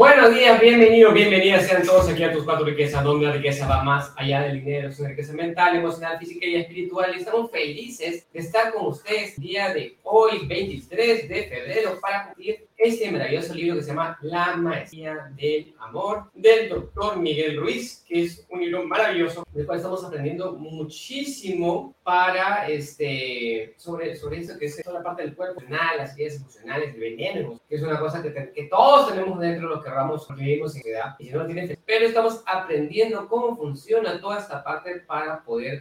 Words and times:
Bueno, 0.00 0.09
Buenos 0.20 0.38
días, 0.38 0.60
bienvenidos, 0.60 1.14
bienvenidas 1.14 1.66
sean 1.66 1.82
todos 1.82 2.06
aquí 2.10 2.22
a 2.22 2.30
Tus 2.30 2.44
Cuatro 2.44 2.66
Riquezas, 2.66 3.02
donde 3.02 3.24
la 3.24 3.32
riqueza 3.32 3.66
va 3.66 3.82
más 3.82 4.12
allá 4.16 4.42
del 4.42 4.62
dinero, 4.62 4.90
es 4.90 5.00
una 5.00 5.08
riqueza 5.08 5.32
mental, 5.32 5.76
emocional, 5.76 6.18
física 6.18 6.44
y 6.44 6.56
espiritual. 6.56 7.12
Y 7.14 7.20
estamos 7.20 7.50
felices 7.50 8.30
de 8.30 8.38
estar 8.38 8.70
con 8.70 8.88
ustedes 8.88 9.38
el 9.38 9.44
día 9.44 9.72
de 9.72 9.96
hoy, 10.02 10.46
23 10.46 11.26
de 11.26 11.44
febrero, 11.44 11.98
para 12.02 12.26
cumplir 12.26 12.66
este 12.76 13.10
maravilloso 13.10 13.54
libro 13.54 13.76
que 13.76 13.82
se 13.82 13.88
llama 13.88 14.18
La 14.22 14.56
Maestría 14.56 15.30
del 15.36 15.74
Amor, 15.78 16.30
del 16.34 16.68
doctor 16.68 17.18
Miguel 17.18 17.58
Ruiz, 17.58 18.04
que 18.08 18.22
es 18.22 18.46
un 18.48 18.60
libro 18.60 18.84
maravilloso, 18.86 19.46
del 19.52 19.66
cual 19.66 19.78
estamos 19.78 20.02
aprendiendo 20.02 20.52
muchísimo 20.54 21.94
para, 22.02 22.66
este, 22.68 23.74
sobre, 23.76 24.16
sobre 24.16 24.40
eso 24.40 24.58
que 24.58 24.66
es 24.66 24.82
toda 24.82 24.98
la 24.98 25.04
parte 25.04 25.22
del 25.22 25.34
cuerpo, 25.34 25.60
las 25.68 26.18
ideas 26.18 26.36
emocionales, 26.36 26.94
el 26.94 27.00
veneno, 27.00 27.60
que 27.68 27.76
es 27.76 27.82
una 27.82 28.00
cosa 28.00 28.22
que, 28.22 28.32
que 28.32 28.64
todos 28.64 29.10
tenemos 29.10 29.38
dentro 29.38 29.68
de 29.68 29.74
lo 29.74 29.82
que 29.82 29.88
querramos, 29.88 30.09
porque 30.26 30.44
vivimos 30.44 30.76
en 30.76 30.82
edad, 30.86 31.16
y 31.18 31.26
si 31.26 31.32
no 31.32 31.46
tiene 31.46 31.78
pero 31.86 32.06
estamos 32.06 32.42
aprendiendo 32.46 33.28
cómo 33.28 33.56
funciona 33.56 34.20
toda 34.20 34.38
esta 34.38 34.62
parte 34.62 35.00
para 35.06 35.42
poder 35.42 35.80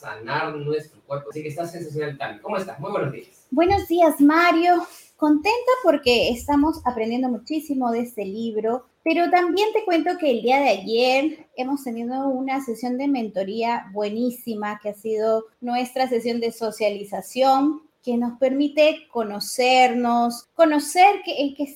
sanar 0.00 0.54
nuestro 0.56 1.00
cuerpo. 1.02 1.30
Así 1.30 1.42
que 1.42 1.48
está 1.48 1.66
sensacional, 1.66 2.18
Tami. 2.18 2.40
¿Cómo 2.40 2.56
estás? 2.56 2.78
Muy 2.80 2.90
buenos 2.90 3.12
días. 3.12 3.46
Buenos 3.50 3.88
días, 3.88 4.20
Mario. 4.20 4.86
Contenta 5.16 5.72
porque 5.82 6.30
estamos 6.30 6.80
aprendiendo 6.84 7.28
muchísimo 7.28 7.90
de 7.92 8.00
este 8.00 8.24
libro, 8.24 8.86
pero 9.04 9.30
también 9.30 9.68
te 9.72 9.84
cuento 9.84 10.18
que 10.18 10.30
el 10.30 10.42
día 10.42 10.58
de 10.58 10.68
ayer 10.70 11.46
hemos 11.56 11.84
tenido 11.84 12.28
una 12.28 12.64
sesión 12.64 12.98
de 12.98 13.06
mentoría 13.06 13.86
buenísima 13.92 14.80
que 14.82 14.90
ha 14.90 14.94
sido 14.94 15.44
nuestra 15.60 16.08
sesión 16.08 16.40
de 16.40 16.52
socialización 16.52 17.82
que 18.02 18.18
nos 18.18 18.38
permite 18.38 19.08
conocernos, 19.10 20.46
conocer 20.54 21.22
que, 21.24 21.40
en 21.40 21.54
qué 21.54 21.74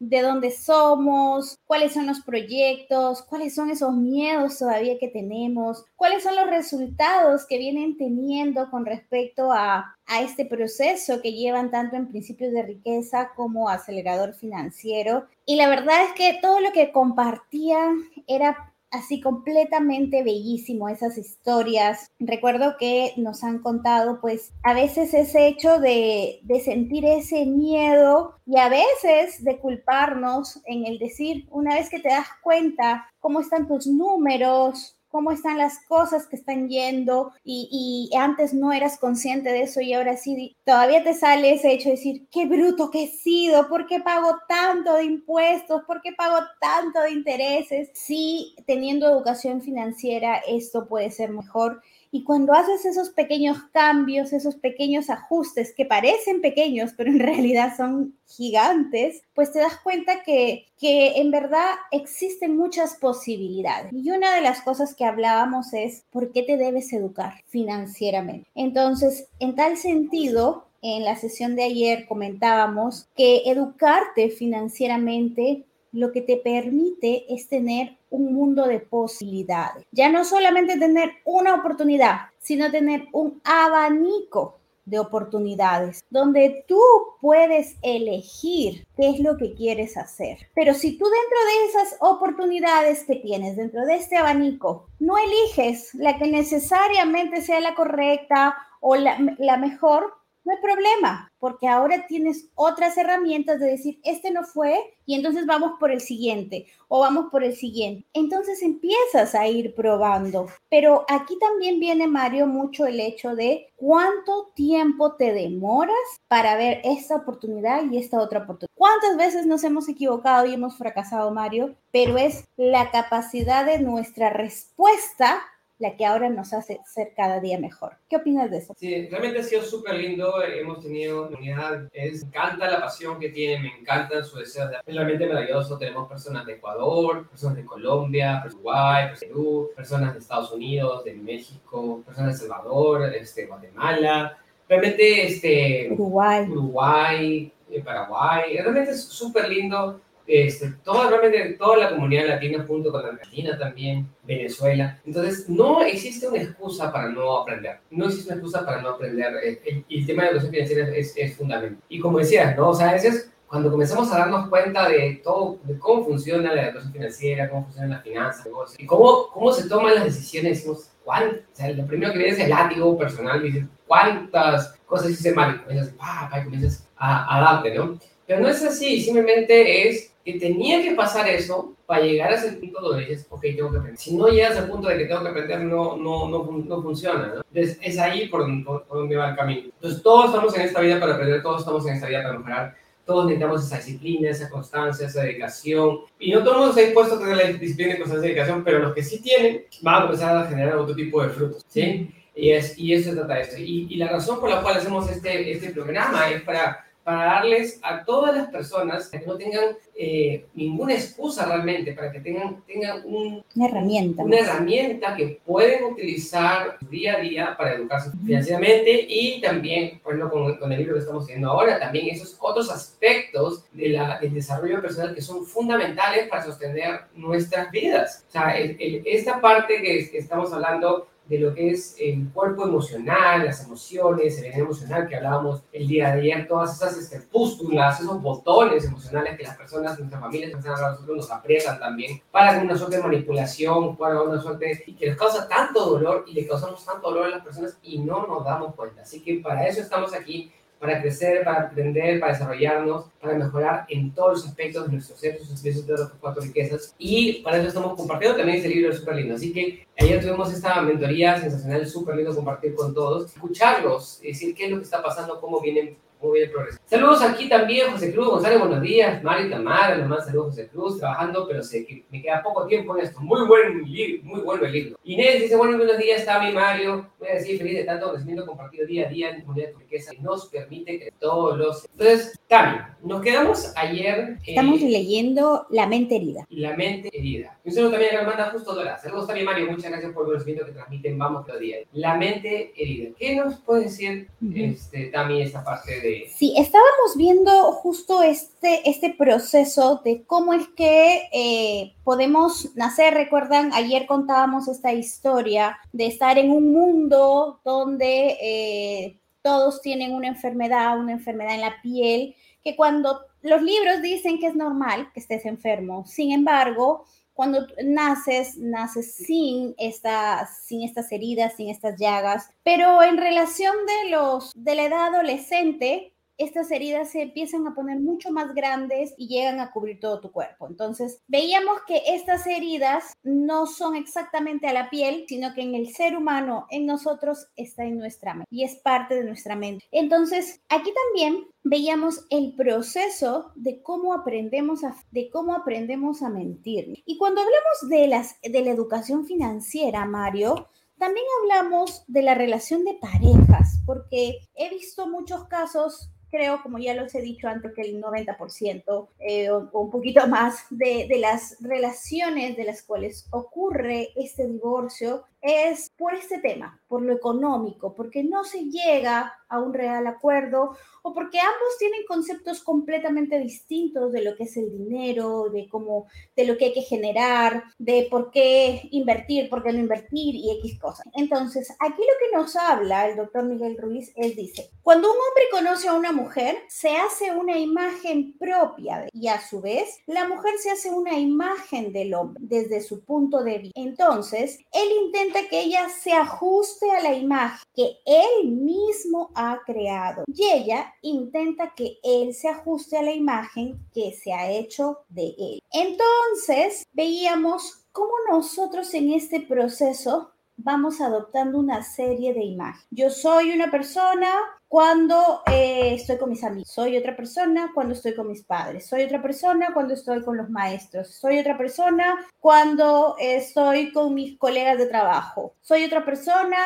de 0.00 0.22
dónde 0.22 0.50
somos, 0.50 1.58
cuáles 1.66 1.92
son 1.92 2.06
los 2.06 2.20
proyectos, 2.20 3.22
cuáles 3.22 3.54
son 3.54 3.70
esos 3.70 3.94
miedos 3.94 4.58
todavía 4.58 4.98
que 4.98 5.08
tenemos, 5.08 5.84
cuáles 5.96 6.22
son 6.22 6.36
los 6.36 6.48
resultados 6.48 7.46
que 7.46 7.58
vienen 7.58 7.96
teniendo 7.96 8.70
con 8.70 8.86
respecto 8.86 9.52
a, 9.52 9.96
a 10.06 10.22
este 10.22 10.46
proceso 10.46 11.20
que 11.20 11.32
llevan 11.32 11.70
tanto 11.70 11.96
en 11.96 12.08
principios 12.08 12.52
de 12.52 12.62
riqueza 12.62 13.30
como 13.36 13.68
acelerador 13.68 14.34
financiero. 14.34 15.26
Y 15.44 15.56
la 15.56 15.68
verdad 15.68 16.04
es 16.04 16.12
que 16.14 16.38
todo 16.40 16.60
lo 16.60 16.72
que 16.72 16.92
compartía 16.92 17.78
era 18.26 18.69
así 18.90 19.20
completamente 19.20 20.22
bellísimo 20.22 20.88
esas 20.88 21.16
historias. 21.18 22.10
Recuerdo 22.18 22.76
que 22.78 23.12
nos 23.16 23.44
han 23.44 23.60
contado 23.60 24.20
pues 24.20 24.52
a 24.62 24.74
veces 24.74 25.14
ese 25.14 25.46
hecho 25.46 25.78
de, 25.78 26.40
de, 26.42 26.60
sentir 26.60 27.04
ese 27.04 27.46
miedo 27.46 28.34
y 28.46 28.58
a 28.58 28.68
veces 28.68 29.42
de 29.44 29.58
culparnos 29.58 30.60
en 30.64 30.86
el 30.86 30.98
decir, 30.98 31.46
una 31.50 31.74
vez 31.74 31.88
que 31.88 32.00
te 32.00 32.08
das 32.08 32.28
cuenta 32.42 33.06
cómo 33.20 33.40
están 33.40 33.68
tus 33.68 33.86
números, 33.86 34.96
cómo 35.10 35.32
están 35.32 35.58
las 35.58 35.78
cosas 35.86 36.26
que 36.26 36.36
están 36.36 36.68
yendo 36.68 37.32
y, 37.44 38.08
y, 38.12 38.16
antes 38.16 38.54
no 38.54 38.72
eras 38.72 38.98
consciente 38.98 39.50
de 39.50 39.62
eso 39.62 39.80
y 39.80 39.92
ahora 39.92 40.16
sí, 40.16 40.56
todavía 40.64 41.02
te 41.02 41.14
sale 41.14 41.52
ese 41.52 41.72
hecho 41.72 41.88
de 41.88 41.96
decir, 41.96 42.28
qué 42.30 42.46
bruto 42.46 42.90
que 42.90 43.04
he 43.04 43.08
sido, 43.08 43.68
¿por 43.68 43.86
qué 43.86 44.00
pago 44.00 44.36
tanto 44.48 44.94
de 44.94 45.04
impuestos? 45.04 45.82
¿Por 45.86 46.00
qué 46.00 46.12
pago 46.12 46.36
tanto 46.60 47.00
de 47.00 47.10
intereses? 47.10 47.90
Sí, 47.94 48.54
teniendo 48.66 49.08
educación 49.08 49.60
financiera, 49.60 50.36
esto 50.46 50.86
puede 50.86 51.10
ser 51.10 51.30
mejor 51.30 51.82
y 52.12 52.24
cuando 52.24 52.52
haces 52.52 52.84
esos 52.84 53.10
pequeños 53.10 53.58
cambios, 53.72 54.32
esos 54.32 54.56
pequeños 54.56 55.10
ajustes 55.10 55.72
que 55.74 55.84
parecen 55.84 56.40
pequeños, 56.40 56.92
pero 56.96 57.10
en 57.10 57.18
realidad 57.20 57.76
son 57.76 58.16
gigantes, 58.26 59.22
pues 59.34 59.52
te 59.52 59.60
das 59.60 59.78
cuenta 59.82 60.22
que, 60.24 60.66
que 60.78 61.20
en 61.20 61.30
verdad 61.30 61.70
existen 61.92 62.56
muchas 62.56 62.96
posibilidades. 62.96 63.92
Y 63.92 64.10
una 64.10 64.34
de 64.34 64.40
las 64.40 64.60
cosas 64.62 64.94
que 64.94 65.04
hablábamos 65.04 65.72
es, 65.72 66.04
¿por 66.10 66.32
qué 66.32 66.42
te 66.42 66.56
debes 66.56 66.92
educar 66.92 67.34
financieramente? 67.46 68.48
Entonces, 68.54 69.28
en 69.38 69.54
tal 69.54 69.76
sentido, 69.76 70.66
en 70.82 71.04
la 71.04 71.16
sesión 71.16 71.56
de 71.56 71.64
ayer 71.64 72.06
comentábamos 72.08 73.08
que 73.14 73.42
educarte 73.46 74.30
financieramente 74.30 75.66
lo 75.92 76.12
que 76.12 76.22
te 76.22 76.36
permite 76.36 77.32
es 77.32 77.48
tener 77.48 77.98
un 78.10 78.34
mundo 78.34 78.66
de 78.66 78.80
posibilidades. 78.80 79.84
Ya 79.92 80.10
no 80.10 80.24
solamente 80.24 80.78
tener 80.78 81.10
una 81.24 81.54
oportunidad, 81.54 82.28
sino 82.38 82.70
tener 82.70 83.06
un 83.12 83.40
abanico 83.44 84.60
de 84.84 84.98
oportunidades 84.98 86.02
donde 86.10 86.64
tú 86.66 86.80
puedes 87.20 87.76
elegir 87.82 88.86
qué 88.96 89.10
es 89.10 89.20
lo 89.20 89.36
que 89.36 89.54
quieres 89.54 89.96
hacer. 89.96 90.38
Pero 90.54 90.74
si 90.74 90.98
tú 90.98 91.04
dentro 91.04 91.38
de 91.46 91.66
esas 91.66 91.98
oportunidades 92.00 93.04
que 93.04 93.16
tienes, 93.16 93.56
dentro 93.56 93.86
de 93.86 93.94
este 93.94 94.16
abanico, 94.16 94.86
no 94.98 95.14
eliges 95.16 95.94
la 95.94 96.18
que 96.18 96.28
necesariamente 96.28 97.40
sea 97.40 97.60
la 97.60 97.74
correcta 97.74 98.56
o 98.80 98.96
la, 98.96 99.18
la 99.38 99.56
mejor, 99.58 100.14
no 100.44 100.52
hay 100.52 100.58
problema, 100.62 101.30
porque 101.38 101.68
ahora 101.68 102.06
tienes 102.06 102.48
otras 102.54 102.96
herramientas 102.96 103.60
de 103.60 103.66
decir, 103.66 104.00
este 104.04 104.30
no 104.30 104.44
fue, 104.44 104.98
y 105.04 105.14
entonces 105.14 105.46
vamos 105.46 105.72
por 105.78 105.90
el 105.90 106.00
siguiente, 106.00 106.66
o 106.88 107.00
vamos 107.00 107.26
por 107.30 107.44
el 107.44 107.54
siguiente. 107.54 108.06
Entonces 108.12 108.62
empiezas 108.62 109.34
a 109.34 109.46
ir 109.48 109.74
probando. 109.74 110.46
Pero 110.68 111.04
aquí 111.08 111.38
también 111.38 111.80
viene, 111.80 112.06
Mario, 112.06 112.46
mucho 112.46 112.86
el 112.86 113.00
hecho 113.00 113.34
de 113.34 113.72
cuánto 113.76 114.52
tiempo 114.54 115.16
te 115.16 115.32
demoras 115.32 115.96
para 116.28 116.56
ver 116.56 116.80
esta 116.84 117.16
oportunidad 117.16 117.84
y 117.90 117.98
esta 117.98 118.20
otra 118.20 118.40
oportunidad. 118.40 118.70
¿Cuántas 118.74 119.16
veces 119.16 119.46
nos 119.46 119.64
hemos 119.64 119.88
equivocado 119.88 120.46
y 120.46 120.54
hemos 120.54 120.76
fracasado, 120.76 121.30
Mario? 121.32 121.74
Pero 121.92 122.16
es 122.16 122.44
la 122.56 122.90
capacidad 122.90 123.64
de 123.64 123.78
nuestra 123.78 124.30
respuesta 124.30 125.42
la 125.80 125.96
que 125.96 126.04
ahora 126.04 126.28
nos 126.28 126.52
hace 126.52 126.78
ser 126.84 127.12
cada 127.16 127.40
día 127.40 127.58
mejor. 127.58 127.96
¿Qué 128.08 128.16
opinas 128.16 128.50
de 128.50 128.58
eso? 128.58 128.74
Sí, 128.76 129.08
realmente 129.08 129.40
ha 129.40 129.42
sido 129.42 129.62
súper 129.62 129.94
lindo. 129.94 130.42
Hemos 130.42 130.80
tenido 130.80 131.28
unidad. 131.28 131.88
Es, 131.92 132.22
me 132.22 132.28
encanta 132.28 132.70
la 132.70 132.80
pasión 132.82 133.18
que 133.18 133.30
tiene, 133.30 133.62
me 133.62 133.80
encanta 133.80 134.22
su 134.22 134.38
deseo. 134.38 134.68
Es 134.86 134.94
realmente 134.94 135.26
maravilloso. 135.26 135.78
Tenemos 135.78 136.06
personas 136.06 136.44
de 136.44 136.52
Ecuador, 136.52 137.26
personas 137.28 137.56
de 137.56 137.64
Colombia, 137.64 138.44
Uruguay, 138.46 139.08
Perú, 139.18 139.70
personas 139.74 140.12
de 140.12 140.18
Estados 140.18 140.52
Unidos, 140.52 141.02
de 141.02 141.14
México, 141.14 142.02
personas 142.04 142.34
de 142.34 142.46
Salvador, 142.46 143.14
este, 143.14 143.46
Guatemala. 143.46 144.36
Realmente, 144.68 145.26
este, 145.28 145.88
Uruguay. 145.92 146.46
Uruguay, 146.46 147.52
eh, 147.70 147.82
Paraguay. 147.82 148.58
Realmente 148.58 148.90
es 148.90 149.02
súper 149.02 149.48
lindo 149.48 149.98
este, 150.30 150.72
toda, 150.84 151.10
realmente 151.10 151.56
toda 151.58 151.76
la 151.76 151.90
comunidad 151.90 152.28
latina 152.28 152.64
junto 152.66 152.92
con 152.92 153.04
Argentina 153.04 153.58
también, 153.58 154.08
Venezuela. 154.22 155.00
Entonces, 155.04 155.48
no 155.48 155.82
existe 155.82 156.28
una 156.28 156.40
excusa 156.40 156.92
para 156.92 157.08
no 157.08 157.38
aprender. 157.38 157.80
No 157.90 158.06
existe 158.06 158.28
una 158.28 158.40
excusa 158.40 158.64
para 158.64 158.80
no 158.80 158.90
aprender. 158.90 159.34
El, 159.42 159.84
el, 159.88 160.06
tema 160.06 160.22
de 160.22 160.28
educación 160.28 160.52
financiera 160.52 160.88
es, 160.96 161.14
es, 161.16 161.36
fundamental. 161.36 161.82
Y 161.88 161.98
como 161.98 162.18
decías, 162.18 162.56
¿no? 162.56 162.68
O 162.68 162.74
sea, 162.74 162.90
a 162.90 162.92
veces 162.92 163.32
cuando 163.48 163.72
comenzamos 163.72 164.12
a 164.12 164.18
darnos 164.18 164.48
cuenta 164.48 164.88
de 164.88 165.20
todo, 165.24 165.58
de 165.64 165.76
cómo 165.80 166.04
funciona 166.04 166.54
la 166.54 166.68
educación 166.68 166.92
financiera, 166.92 167.50
cómo 167.50 167.64
funcionan 167.64 167.90
las 167.90 168.02
finanzas, 168.04 168.46
y 168.78 168.86
cómo, 168.86 169.28
cómo 169.32 169.52
se 169.52 169.68
toman 169.68 169.96
las 169.96 170.04
decisiones, 170.04 170.58
decimos, 170.58 170.92
¿cuántas? 171.02 171.40
O 171.40 171.56
sea, 171.56 171.72
lo 171.72 171.84
primero 171.84 172.12
que 172.12 172.18
viene 172.18 172.34
es 172.34 172.38
el 172.38 172.50
látigo 172.50 172.96
personal, 172.96 173.44
y 173.44 173.50
dices, 173.50 173.68
¿cuántas 173.88 174.76
cosas 174.86 175.10
hice 175.10 175.34
mal? 175.34 175.56
Y 175.56 175.58
comienzas, 175.64 175.92
¡pah! 175.94 176.30
y 176.40 176.44
comienzas 176.44 176.88
a, 176.96 177.36
a 177.36 177.40
darte, 177.40 177.74
¿no? 177.74 177.98
Pero 178.24 178.42
no 178.42 178.48
es 178.48 178.64
así, 178.64 179.00
simplemente 179.00 179.88
es 179.88 180.09
que 180.24 180.38
tenía 180.38 180.82
que 180.82 180.92
pasar 180.92 181.28
eso 181.28 181.74
para 181.86 182.02
llegar 182.04 182.32
a 182.32 182.36
ese 182.36 182.52
punto 182.52 182.80
donde 182.80 183.06
dices, 183.06 183.26
ok, 183.30 183.40
tengo 183.40 183.70
que 183.70 183.78
aprender. 183.78 183.98
Si 183.98 184.16
no 184.16 184.28
llegas 184.28 184.56
al 184.58 184.68
punto 184.68 184.88
de 184.88 184.98
que 184.98 185.04
tengo 185.06 185.22
que 185.22 185.28
aprender, 185.28 185.60
no, 185.60 185.96
no, 185.96 186.28
no, 186.28 186.62
no 186.64 186.82
funciona. 186.82 187.34
¿no? 187.34 187.42
Entonces, 187.52 187.78
es 187.80 187.98
ahí 187.98 188.28
por, 188.28 188.46
por, 188.64 188.84
por, 188.84 188.98
donde 188.98 189.16
va 189.16 189.30
el 189.30 189.36
camino. 189.36 189.62
Entonces, 189.74 190.02
todos 190.02 190.26
estamos 190.26 190.54
en 190.56 190.62
esta 190.62 190.80
vida 190.80 191.00
para 191.00 191.14
aprender, 191.14 191.42
todos 191.42 191.60
estamos 191.60 191.86
en 191.86 191.94
esta 191.94 192.08
vida 192.08 192.22
para 192.22 192.38
mejorar. 192.38 192.76
Todos 193.04 193.26
necesitamos 193.26 193.64
esa 193.64 193.76
disciplina, 193.78 194.30
esa 194.30 194.50
constancia, 194.50 195.06
esa 195.06 195.22
dedicación. 195.22 196.00
Y 196.18 196.32
no 196.32 196.40
todo 196.40 196.52
el 196.52 196.58
mundo 196.58 196.70
está 196.70 196.82
dispuesto 196.82 197.16
a 197.16 197.18
tener 197.18 197.36
la 197.36 197.44
disciplina, 197.58 197.96
constancia 197.96 198.26
y 198.26 198.28
dedicación, 198.28 198.62
pero 198.62 198.78
los 198.78 198.94
que 198.94 199.02
sí 199.02 199.20
tienen 199.20 199.64
van 199.80 200.02
a 200.02 200.04
empezar 200.04 200.36
a 200.36 200.46
generar 200.46 200.76
otro 200.76 200.94
tipo 200.94 201.22
de 201.22 201.30
frutos. 201.30 201.64
¿sí? 201.66 202.14
Y, 202.36 202.50
es, 202.50 202.78
y 202.78 202.92
eso 202.92 203.10
se 203.10 203.16
trata 203.16 203.34
de 203.34 203.40
esto. 203.40 203.56
Y, 203.58 203.88
y 203.90 203.96
la 203.96 204.08
razón 204.08 204.38
por 204.38 204.50
la 204.50 204.62
cual 204.62 204.76
hacemos 204.76 205.10
este, 205.10 205.50
este 205.50 205.70
programa 205.70 206.30
es 206.30 206.42
para 206.42 206.84
para 207.10 207.24
darles 207.24 207.80
a 207.82 208.04
todas 208.04 208.36
las 208.36 208.48
personas 208.50 209.08
que 209.08 209.18
no 209.26 209.36
tengan 209.36 209.76
eh, 209.96 210.46
ninguna 210.54 210.94
excusa 210.94 211.44
realmente, 211.44 211.92
para 211.92 212.12
que 212.12 212.20
tengan, 212.20 212.62
tengan 212.68 213.02
un, 213.04 213.44
una 213.56 213.66
herramienta. 213.66 214.22
Una 214.22 214.38
herramienta 214.38 215.16
que 215.16 215.40
pueden 215.44 215.82
utilizar 215.86 216.78
día 216.88 217.16
a 217.16 217.20
día 217.20 217.56
para 217.58 217.74
educarse 217.74 218.12
financieramente 218.24 219.06
y 219.08 219.40
también, 219.40 219.98
por 220.04 220.14
ejemplo, 220.14 220.30
con, 220.30 220.56
con, 220.58 220.70
el 220.70 220.78
libro 220.78 220.94
que 220.94 221.00
estamos 221.00 221.24
haciendo 221.24 221.50
ahora, 221.50 221.80
también 221.80 222.14
esos 222.14 222.36
otros 222.38 222.70
aspectos 222.70 223.64
de 223.72 223.88
la, 223.88 224.20
del 224.20 224.32
desarrollo 224.32 224.80
personal 224.80 225.12
que 225.12 225.20
son 225.20 225.44
fundamentales 225.44 226.28
para 226.28 226.44
sostener 226.44 227.06
nuestras 227.16 227.72
vidas. 227.72 228.24
O 228.28 228.30
sea, 228.30 228.56
el, 228.56 228.76
el, 228.78 229.02
esta 229.04 229.40
parte 229.40 229.82
que, 229.82 230.08
que 230.12 230.18
estamos 230.18 230.52
hablando 230.52 231.08
de 231.30 231.38
lo 231.38 231.54
que 231.54 231.70
es 231.70 231.94
el 232.00 232.28
cuerpo 232.30 232.64
emocional, 232.64 233.46
las 233.46 233.64
emociones, 233.64 234.36
el 234.36 234.42
veneno 234.42 234.64
emocional 234.64 235.06
que 235.06 235.14
hablábamos 235.14 235.62
el 235.70 235.86
día 235.86 236.12
de 236.12 236.22
ayer, 236.22 236.48
todas 236.48 236.74
esas 236.74 236.98
este, 236.98 237.20
pústulas, 237.20 238.00
esos 238.00 238.20
botones 238.20 238.84
emocionales 238.84 239.36
que 239.38 239.44
las 239.44 239.56
personas, 239.56 239.96
nuestras 239.96 240.20
familias, 240.20 240.52
nosotros 240.52 241.16
nos 241.16 241.30
aprietan 241.30 241.78
también 241.78 242.20
para 242.32 242.60
una 242.60 242.76
suerte 242.76 242.96
de 242.96 243.04
manipulación, 243.04 243.96
para 243.96 244.20
una 244.22 244.42
suerte 244.42 244.82
y 244.84 244.94
que 244.94 245.06
les 245.06 245.16
causa 245.16 245.46
tanto 245.46 245.86
dolor 245.86 246.24
y 246.26 246.34
le 246.34 246.48
causamos 246.48 246.84
tanto 246.84 247.08
dolor 247.08 247.26
a 247.26 247.28
las 247.28 247.44
personas 247.44 247.78
y 247.80 248.00
no 248.00 248.26
nos 248.26 248.44
damos 248.44 248.74
cuenta. 248.74 249.02
Así 249.02 249.22
que 249.22 249.36
para 249.36 249.68
eso 249.68 249.80
estamos 249.80 250.12
aquí 250.12 250.50
para 250.80 251.00
crecer, 251.02 251.44
para 251.44 251.60
aprender, 251.60 252.18
para 252.18 252.32
desarrollarnos, 252.32 253.04
para 253.20 253.34
mejorar 253.34 253.84
en 253.90 254.12
todos 254.14 254.32
los 254.32 254.46
aspectos 254.46 254.86
de 254.86 254.92
nuestro 254.92 255.14
ser, 255.14 255.38
sus 255.38 255.62
de 255.62 255.92
las 255.92 256.10
cuatro 256.18 256.42
riquezas. 256.42 256.94
Y 256.98 257.42
para 257.42 257.58
eso 257.58 257.68
estamos 257.68 257.94
compartiendo 257.94 258.38
también 258.38 258.56
este 258.56 258.70
libro 258.70 258.92
súper 258.94 259.16
lindo. 259.16 259.34
Así 259.34 259.52
que 259.52 259.86
ayer 259.98 260.20
tuvimos 260.22 260.50
esta 260.50 260.80
mentoría 260.80 261.38
sensacional, 261.38 261.86
súper 261.86 262.16
lindo 262.16 262.34
compartir 262.34 262.74
con 262.74 262.94
todos, 262.94 263.30
escucharlos, 263.30 264.20
decir 264.22 264.54
qué 264.54 264.64
es 264.64 264.70
lo 264.70 264.78
que 264.78 264.84
está 264.84 265.02
pasando, 265.02 265.38
cómo 265.38 265.60
vienen 265.60 265.98
muy 266.20 266.40
bien 266.40 266.50
progreso. 266.50 266.78
Saludos 266.84 267.22
aquí 267.22 267.48
también, 267.48 267.90
José 267.92 268.12
Cruz 268.12 268.28
González, 268.28 268.58
buenos 268.58 268.82
días. 268.82 269.22
Mari 269.22 269.48
Tamara, 269.48 269.96
los 269.96 270.08
más 270.08 270.26
saludos, 270.26 270.48
José 270.48 270.68
Cruz, 270.68 270.98
trabajando, 270.98 271.46
pero 271.48 271.62
sé 271.62 271.86
que 271.86 272.04
me 272.10 272.20
queda 272.20 272.42
poco 272.42 272.66
tiempo 272.66 272.96
en 272.96 273.04
esto. 273.04 273.20
Muy 273.20 273.46
buen 273.46 273.82
muy 274.22 274.40
bueno 274.40 274.66
el 274.66 274.72
libro. 274.72 274.98
Inés 275.04 275.42
dice, 275.42 275.56
bueno, 275.56 275.76
buenos 275.76 275.98
días, 275.98 276.26
mi 276.42 276.52
Mario. 276.52 277.10
Voy 277.18 277.28
a 277.28 277.34
decir, 277.34 277.58
feliz 277.58 277.74
de 277.74 277.84
tanto 277.84 278.06
conocimiento 278.06 278.46
compartido 278.46 278.86
día 278.86 279.06
a 279.06 279.10
día 279.10 279.30
en 279.30 279.42
comunidad 279.42 279.68
de 279.68 279.74
riqueza 279.78 280.12
que 280.12 280.20
nos 280.20 280.46
permite 280.48 280.98
que 280.98 281.12
todos 281.18 281.58
los... 281.58 281.88
Entonces, 281.92 282.38
Tami, 282.48 282.78
nos 283.02 283.22
quedamos 283.22 283.72
ayer... 283.76 284.38
Estamos 284.46 284.80
leyendo 284.80 285.66
La 285.70 285.86
mente 285.86 286.16
herida. 286.16 286.46
La 286.50 286.76
mente 286.76 287.10
herida. 287.12 287.58
Un 287.64 287.72
saludo 287.72 287.92
también 287.92 288.10
a 288.10 288.14
la 288.14 288.20
hermana 288.22 288.50
Justo 288.50 288.74
Dora. 288.74 288.98
Saludos 288.98 289.26
también, 289.26 289.46
Mario. 289.46 289.70
Muchas 289.70 289.90
gracias 289.90 290.12
por 290.12 290.24
el 290.24 290.32
conocimiento 290.32 290.66
que 290.66 290.72
transmiten. 290.72 291.18
Vamos 291.18 291.46
cada 291.46 291.58
día. 291.58 291.78
La 291.92 292.16
mente 292.16 292.72
herida. 292.76 293.10
¿Qué 293.18 293.36
nos 293.36 293.56
puede 293.60 293.84
decir, 293.84 294.28
este, 294.54 295.06
Tami, 295.06 295.42
esta 295.42 295.64
parte 295.64 296.00
de 296.00 296.09
Sí, 296.34 296.54
estábamos 296.56 297.16
viendo 297.16 297.72
justo 297.72 298.22
este, 298.22 298.88
este 298.88 299.10
proceso 299.10 300.00
de 300.04 300.24
cómo 300.24 300.52
es 300.52 300.68
que 300.68 301.28
eh, 301.32 301.94
podemos 302.04 302.74
nacer. 302.76 303.14
Recuerdan, 303.14 303.72
ayer 303.72 304.06
contábamos 304.06 304.68
esta 304.68 304.92
historia 304.92 305.78
de 305.92 306.06
estar 306.06 306.38
en 306.38 306.50
un 306.50 306.72
mundo 306.72 307.60
donde 307.64 308.36
eh, 308.40 309.20
todos 309.42 309.80
tienen 309.82 310.14
una 310.14 310.28
enfermedad, 310.28 310.98
una 310.98 311.12
enfermedad 311.12 311.54
en 311.54 311.60
la 311.62 311.80
piel, 311.82 312.34
que 312.62 312.76
cuando 312.76 313.20
los 313.42 313.62
libros 313.62 314.02
dicen 314.02 314.38
que 314.38 314.48
es 314.48 314.54
normal 314.54 315.10
que 315.14 315.20
estés 315.20 315.46
enfermo, 315.46 316.04
sin 316.06 316.32
embargo, 316.32 317.04
cuando 317.40 317.66
naces, 317.82 318.58
naces 318.58 319.14
sin, 319.14 319.74
esta, 319.78 320.46
sin 320.46 320.82
estas 320.82 321.10
heridas, 321.10 321.54
sin 321.56 321.70
estas 321.70 321.98
llagas, 321.98 322.50
pero 322.62 323.02
en 323.02 323.16
relación 323.16 323.74
de, 323.86 324.10
los, 324.10 324.52
de 324.54 324.74
la 324.74 324.82
edad 324.84 325.14
adolescente, 325.14 326.12
estas 326.40 326.70
heridas 326.70 327.10
se 327.10 327.22
empiezan 327.22 327.66
a 327.66 327.74
poner 327.74 328.00
mucho 328.00 328.30
más 328.30 328.54
grandes 328.54 329.14
y 329.18 329.28
llegan 329.28 329.60
a 329.60 329.70
cubrir 329.72 330.00
todo 330.00 330.20
tu 330.20 330.32
cuerpo. 330.32 330.66
Entonces, 330.68 331.22
veíamos 331.28 331.82
que 331.86 332.02
estas 332.06 332.46
heridas 332.46 333.12
no 333.22 333.66
son 333.66 333.94
exactamente 333.94 334.66
a 334.66 334.72
la 334.72 334.88
piel, 334.88 335.26
sino 335.28 335.52
que 335.54 335.62
en 335.62 335.74
el 335.74 335.94
ser 335.94 336.16
humano, 336.16 336.66
en 336.70 336.86
nosotros, 336.86 337.48
está 337.56 337.84
en 337.84 337.98
nuestra 337.98 338.34
mente 338.34 338.48
y 338.50 338.64
es 338.64 338.76
parte 338.76 339.14
de 339.14 339.24
nuestra 339.24 339.54
mente. 339.54 339.84
Entonces, 339.90 340.62
aquí 340.70 340.90
también 341.06 341.46
veíamos 341.62 342.26
el 342.30 342.54
proceso 342.56 343.52
de 343.54 343.82
cómo 343.82 344.14
aprendemos 344.14 344.82
a, 344.82 344.96
de 345.10 345.28
cómo 345.30 345.54
aprendemos 345.54 346.22
a 346.22 346.30
mentir. 346.30 347.02
Y 347.04 347.18
cuando 347.18 347.42
hablamos 347.42 347.88
de, 347.90 348.06
las, 348.06 348.40
de 348.40 348.64
la 348.64 348.70
educación 348.70 349.26
financiera, 349.26 350.06
Mario, 350.06 350.68
también 350.98 351.24
hablamos 351.40 352.04
de 352.08 352.22
la 352.22 352.34
relación 352.34 352.84
de 352.84 352.94
parejas, 352.94 353.80
porque 353.86 354.40
he 354.54 354.70
visto 354.70 355.08
muchos 355.08 355.44
casos 355.48 356.10
creo, 356.30 356.62
como 356.62 356.78
ya 356.78 356.94
los 356.94 357.14
he 357.14 357.20
dicho 357.20 357.48
antes, 357.48 357.72
que 357.74 357.82
el 357.82 358.00
90% 358.02 359.08
eh, 359.20 359.50
o, 359.50 359.68
un 359.72 359.90
poquito 359.90 360.26
más 360.28 360.64
de, 360.70 361.06
de, 361.08 361.18
las 361.18 361.56
relaciones 361.60 362.56
de 362.56 362.64
las 362.64 362.82
cuales 362.82 363.26
ocurre 363.30 364.10
este 364.16 364.46
divorcio 364.46 365.24
es 365.40 365.90
por 365.96 366.14
este 366.14 366.38
tema, 366.38 366.80
por 366.88 367.02
lo 367.02 367.12
económico, 367.12 367.94
porque 367.94 368.22
no 368.22 368.44
se 368.44 368.64
llega 368.64 369.34
a 369.48 369.58
un 369.58 369.74
real 369.74 370.06
acuerdo 370.06 370.76
o 371.02 371.12
porque 371.14 371.40
ambos 371.40 371.78
tienen 371.78 372.02
conceptos 372.06 372.62
completamente 372.62 373.38
distintos 373.38 374.12
de 374.12 374.22
lo 374.22 374.36
que 374.36 374.44
es 374.44 374.56
el 374.56 374.70
dinero, 374.70 375.48
de 375.50 375.68
cómo, 375.68 376.06
de 376.36 376.44
lo 376.44 376.56
que 376.56 376.66
hay 376.66 376.72
que 376.72 376.82
generar, 376.82 377.64
de 377.78 378.06
por 378.10 378.30
qué 378.30 378.88
invertir, 378.90 379.48
por 379.48 379.62
qué 379.62 379.72
no 379.72 379.78
invertir 379.78 380.34
y 380.34 380.50
X 380.58 380.78
cosas. 380.78 381.06
Entonces, 381.14 381.74
aquí 381.80 382.02
lo 382.02 382.18
que 382.18 382.36
nos 382.36 382.54
habla 382.56 383.08
el 383.08 383.16
doctor 383.16 383.44
Miguel 383.44 383.78
Ruiz 383.78 384.12
es, 384.14 384.36
dice, 384.36 384.70
cuando 384.82 385.10
un 385.10 385.16
hombre 385.16 385.44
conoce 385.50 385.88
a 385.88 385.94
una 385.94 386.12
mujer, 386.12 386.56
se 386.68 386.96
hace 386.96 387.32
una 387.32 387.58
imagen 387.58 388.36
propia 388.38 389.08
y 389.12 389.28
a 389.28 389.40
su 389.40 389.60
vez, 389.60 390.00
la 390.06 390.28
mujer 390.28 390.52
se 390.58 390.70
hace 390.70 390.90
una 390.90 391.18
imagen 391.18 391.92
del 391.92 392.14
hombre 392.14 392.40
desde 392.44 392.80
su 392.80 393.04
punto 393.04 393.42
de 393.42 393.58
vista. 393.58 393.80
Entonces, 393.80 394.58
él 394.72 394.88
intenta 395.06 395.29
que 395.48 395.60
ella 395.60 395.88
se 395.88 396.12
ajuste 396.12 396.90
a 396.90 397.02
la 397.02 397.14
imagen 397.14 397.58
que 397.74 397.98
él 398.04 398.48
mismo 398.50 399.30
ha 399.34 399.60
creado 399.64 400.24
y 400.26 400.44
ella 400.44 400.92
intenta 401.02 401.74
que 401.74 401.98
él 402.02 402.34
se 402.34 402.48
ajuste 402.48 402.96
a 402.98 403.02
la 403.02 403.12
imagen 403.12 403.78
que 403.92 404.12
se 404.12 404.32
ha 404.32 404.50
hecho 404.50 404.98
de 405.08 405.34
él. 405.38 405.60
Entonces, 405.72 406.84
veíamos 406.92 407.86
cómo 407.92 408.12
nosotros 408.30 408.92
en 408.94 409.12
este 409.12 409.40
proceso 409.40 410.30
vamos 410.56 411.00
adoptando 411.00 411.58
una 411.58 411.82
serie 411.82 412.34
de 412.34 412.44
imágenes. 412.44 412.86
Yo 412.90 413.10
soy 413.10 413.52
una 413.52 413.70
persona 413.70 414.28
cuando 414.70 415.42
eh, 415.50 415.94
estoy 415.94 416.16
con 416.16 416.30
mis 416.30 416.44
amigos, 416.44 416.70
soy 416.70 416.96
otra 416.96 417.16
persona 417.16 417.72
cuando 417.74 417.92
estoy 417.92 418.14
con 418.14 418.28
mis 418.28 418.44
padres, 418.44 418.86
soy 418.86 419.02
otra 419.02 419.20
persona 419.20 419.74
cuando 419.74 419.94
estoy 419.94 420.22
con 420.22 420.36
los 420.36 420.48
maestros, 420.48 421.08
soy 421.08 421.40
otra 421.40 421.58
persona 421.58 422.24
cuando 422.38 423.16
estoy 423.18 423.90
con 423.90 424.14
mis 424.14 424.38
colegas 424.38 424.78
de 424.78 424.86
trabajo, 424.86 425.56
soy 425.60 425.82
otra 425.82 426.04
persona 426.04 426.56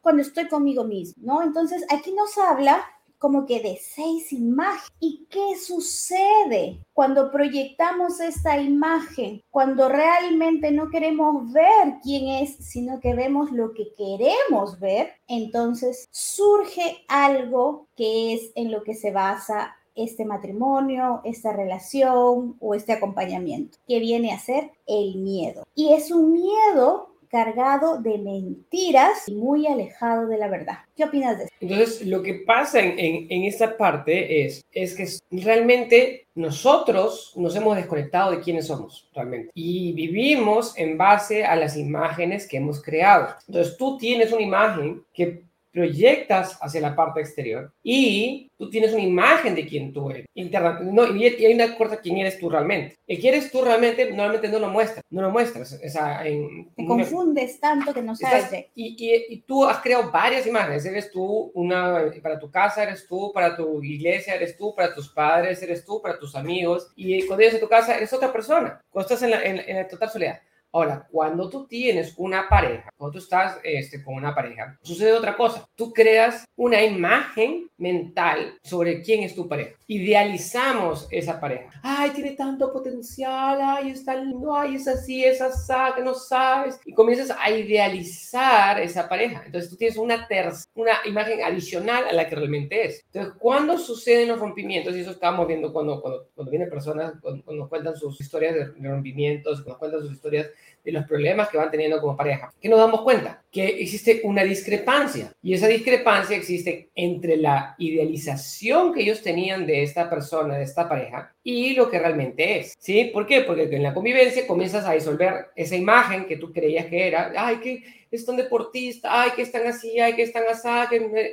cuando 0.00 0.22
estoy 0.22 0.48
conmigo 0.48 0.82
mismo, 0.82 1.22
¿no? 1.24 1.40
Entonces 1.44 1.86
aquí 1.88 2.12
nos 2.12 2.36
habla 2.36 2.84
como 3.22 3.46
que 3.46 3.60
de 3.60 3.78
seis 3.80 4.32
imágenes. 4.32 4.90
¿Y 4.98 5.28
qué 5.30 5.56
sucede 5.56 6.84
cuando 6.92 7.30
proyectamos 7.30 8.18
esta 8.18 8.60
imagen? 8.60 9.44
Cuando 9.48 9.88
realmente 9.88 10.72
no 10.72 10.90
queremos 10.90 11.52
ver 11.52 12.00
quién 12.02 12.26
es, 12.26 12.56
sino 12.56 12.98
que 12.98 13.14
vemos 13.14 13.52
lo 13.52 13.74
que 13.74 13.94
queremos 13.96 14.80
ver, 14.80 15.12
entonces 15.28 16.08
surge 16.10 17.04
algo 17.06 17.86
que 17.94 18.34
es 18.34 18.50
en 18.56 18.72
lo 18.72 18.82
que 18.82 18.96
se 18.96 19.12
basa 19.12 19.76
este 19.94 20.24
matrimonio, 20.24 21.20
esta 21.22 21.52
relación 21.52 22.56
o 22.58 22.74
este 22.74 22.92
acompañamiento, 22.92 23.78
que 23.86 24.00
viene 24.00 24.32
a 24.32 24.40
ser 24.40 24.72
el 24.86 25.18
miedo. 25.18 25.62
Y 25.76 25.92
es 25.92 26.10
un 26.10 26.32
miedo 26.32 27.11
cargado 27.32 28.02
de 28.02 28.18
mentiras 28.18 29.26
y 29.26 29.34
muy 29.34 29.66
alejado 29.66 30.28
de 30.28 30.36
la 30.36 30.48
verdad. 30.48 30.80
¿Qué 30.94 31.04
opinas 31.04 31.38
de 31.38 31.44
eso? 31.44 31.54
Entonces, 31.60 32.06
lo 32.06 32.22
que 32.22 32.34
pasa 32.46 32.78
en, 32.80 32.98
en, 32.98 33.44
esta 33.44 33.78
parte 33.78 34.44
es, 34.44 34.62
es 34.70 34.94
que 34.94 35.08
realmente 35.42 36.26
nosotros 36.34 37.32
nos 37.36 37.56
hemos 37.56 37.76
desconectado 37.76 38.32
de 38.32 38.40
quiénes 38.40 38.66
somos 38.66 39.08
realmente 39.14 39.50
y 39.54 39.92
vivimos 39.94 40.76
en 40.76 40.98
base 40.98 41.44
a 41.44 41.56
las 41.56 41.76
imágenes 41.76 42.46
que 42.46 42.58
hemos 42.58 42.82
creado. 42.82 43.34
Entonces, 43.48 43.78
tú 43.78 43.96
tienes 43.96 44.30
una 44.30 44.42
imagen 44.42 45.02
que 45.14 45.44
proyectas 45.72 46.58
hacia 46.60 46.80
la 46.80 46.94
parte 46.94 47.20
exterior 47.20 47.72
y 47.82 48.50
tú 48.58 48.68
tienes 48.68 48.92
una 48.92 49.02
imagen 49.02 49.54
de 49.54 49.66
quién 49.66 49.92
tú 49.92 50.10
eres. 50.10 50.26
Interna, 50.34 50.78
no, 50.80 51.06
y, 51.16 51.24
hay 51.24 51.54
una 51.54 51.76
cosa 51.76 51.96
quién 51.96 52.18
eres 52.18 52.38
tú 52.38 52.50
realmente. 52.50 52.98
El 53.06 53.18
quién 53.18 53.34
eres 53.34 53.50
tú 53.50 53.62
realmente 53.62 54.10
normalmente 54.10 54.48
no 54.48 54.58
lo 54.58 54.68
muestras, 54.68 55.02
no 55.10 55.22
lo 55.22 55.30
muestras. 55.30 55.72
Esa, 55.82 56.26
en, 56.26 56.70
Te 56.76 56.86
confundes 56.86 57.58
tanto 57.58 57.94
que 57.94 58.02
no 58.02 58.14
sabes. 58.14 58.66
y, 58.74 58.96
y, 58.98 59.34
y, 59.34 59.40
tú 59.40 59.64
has 59.64 59.78
creado 59.78 60.10
varias 60.10 60.46
imágenes. 60.46 60.84
Eres 60.84 61.10
tú 61.10 61.50
una, 61.54 62.12
para 62.22 62.38
tu 62.38 62.50
casa 62.50 62.82
eres 62.82 63.06
tú, 63.06 63.32
para 63.32 63.56
tu 63.56 63.82
iglesia 63.82 64.34
eres 64.34 64.56
tú, 64.56 64.74
para 64.74 64.94
tus 64.94 65.08
padres 65.08 65.62
eres 65.62 65.84
tú, 65.84 66.02
para 66.02 66.18
tus 66.18 66.36
amigos. 66.36 66.92
Y 66.94 67.26
cuando 67.26 67.42
llegas 67.42 67.56
a 67.56 67.60
tu 67.60 67.68
casa 67.68 67.96
eres 67.96 68.12
otra 68.12 68.32
persona. 68.32 68.80
Cuando 68.90 69.06
estás 69.06 69.22
en 69.22 69.30
la, 69.30 69.42
en, 69.42 69.58
en 69.58 69.76
la 69.76 69.88
total 69.88 70.10
soledad. 70.10 70.40
Ahora, 70.72 71.06
cuando 71.10 71.50
tú 71.50 71.66
tienes 71.66 72.14
una 72.16 72.48
pareja, 72.48 72.90
cuando 72.96 73.12
tú 73.12 73.18
estás 73.18 73.58
este, 73.62 74.02
con 74.02 74.14
una 74.14 74.34
pareja, 74.34 74.78
sucede 74.82 75.12
otra 75.12 75.36
cosa. 75.36 75.68
Tú 75.74 75.92
creas 75.92 76.46
una 76.56 76.82
imagen 76.82 77.68
mental 77.76 78.58
sobre 78.62 79.02
quién 79.02 79.22
es 79.22 79.34
tu 79.34 79.46
pareja. 79.46 79.76
Idealizamos 79.86 81.06
esa 81.10 81.38
pareja. 81.38 81.70
Ay, 81.82 82.10
tiene 82.10 82.32
tanto 82.32 82.72
potencial, 82.72 83.58
ay, 83.60 83.90
está 83.90 84.14
lindo, 84.14 84.54
ay, 84.54 84.76
es 84.76 84.88
así, 84.88 85.22
es 85.24 85.42
así, 85.42 85.72
que 85.94 86.02
no 86.02 86.14
sabes. 86.14 86.80
Y 86.86 86.94
comienzas 86.94 87.36
a 87.38 87.50
idealizar 87.50 88.80
esa 88.80 89.08
pareja. 89.08 89.42
Entonces 89.44 89.70
tú 89.70 89.76
tienes 89.76 89.98
una, 89.98 90.26
una 90.74 90.92
imagen 91.04 91.42
adicional 91.42 92.06
a 92.08 92.12
la 92.12 92.28
que 92.28 92.36
realmente 92.36 92.86
es. 92.86 93.04
Entonces, 93.12 93.34
cuando 93.38 93.78
suceden 93.78 94.28
los 94.28 94.38
rompimientos, 94.38 94.96
y 94.96 95.00
eso 95.00 95.10
estamos 95.10 95.46
viendo 95.46 95.72
cuando, 95.72 96.00
cuando, 96.00 96.28
cuando 96.34 96.50
vienen 96.50 96.70
personas, 96.70 97.14
cuando, 97.20 97.52
nos 97.52 97.68
cuentan 97.68 97.96
sus 97.96 98.20
historias 98.20 98.54
de 98.54 98.88
rompimientos, 98.88 99.62
cuando 99.62 99.78
cuentan 99.78 100.00
sus 100.00 100.12
historias 100.12 100.50
de 100.84 100.92
los 100.92 101.04
problemas 101.06 101.48
que 101.48 101.58
van 101.58 101.70
teniendo 101.70 102.00
como 102.00 102.16
pareja. 102.16 102.52
¿Qué 102.60 102.68
nos 102.68 102.78
damos 102.78 103.02
cuenta? 103.02 103.42
Que 103.50 103.66
existe 103.66 104.20
una 104.24 104.42
discrepancia 104.42 105.32
y 105.42 105.54
esa 105.54 105.68
discrepancia 105.68 106.36
existe 106.36 106.88
entre 106.94 107.36
la 107.36 107.74
idealización 107.78 108.92
que 108.92 109.02
ellos 109.02 109.22
tenían 109.22 109.66
de 109.66 109.82
esta 109.82 110.10
persona, 110.10 110.56
de 110.56 110.64
esta 110.64 110.88
pareja, 110.88 111.32
y 111.44 111.74
lo 111.74 111.88
que 111.90 111.98
realmente 111.98 112.58
es. 112.58 112.74
¿Sí? 112.78 113.10
¿Por 113.12 113.26
qué? 113.26 113.42
Porque 113.42 113.64
en 113.64 113.82
la 113.82 113.94
convivencia 113.94 114.46
comienzas 114.46 114.84
a 114.86 114.92
disolver 114.92 115.50
esa 115.54 115.76
imagen 115.76 116.26
que 116.26 116.36
tú 116.36 116.52
creías 116.52 116.86
que 116.86 117.06
era, 117.06 117.32
ay, 117.36 117.56
que 117.58 117.82
es 118.10 118.26
tan 118.26 118.36
deportista, 118.36 119.22
ay, 119.22 119.30
que 119.36 119.42
están 119.42 119.66
así, 119.66 119.98
ay, 119.98 120.14
que 120.14 120.22
están 120.22 120.44
así, 120.50 120.68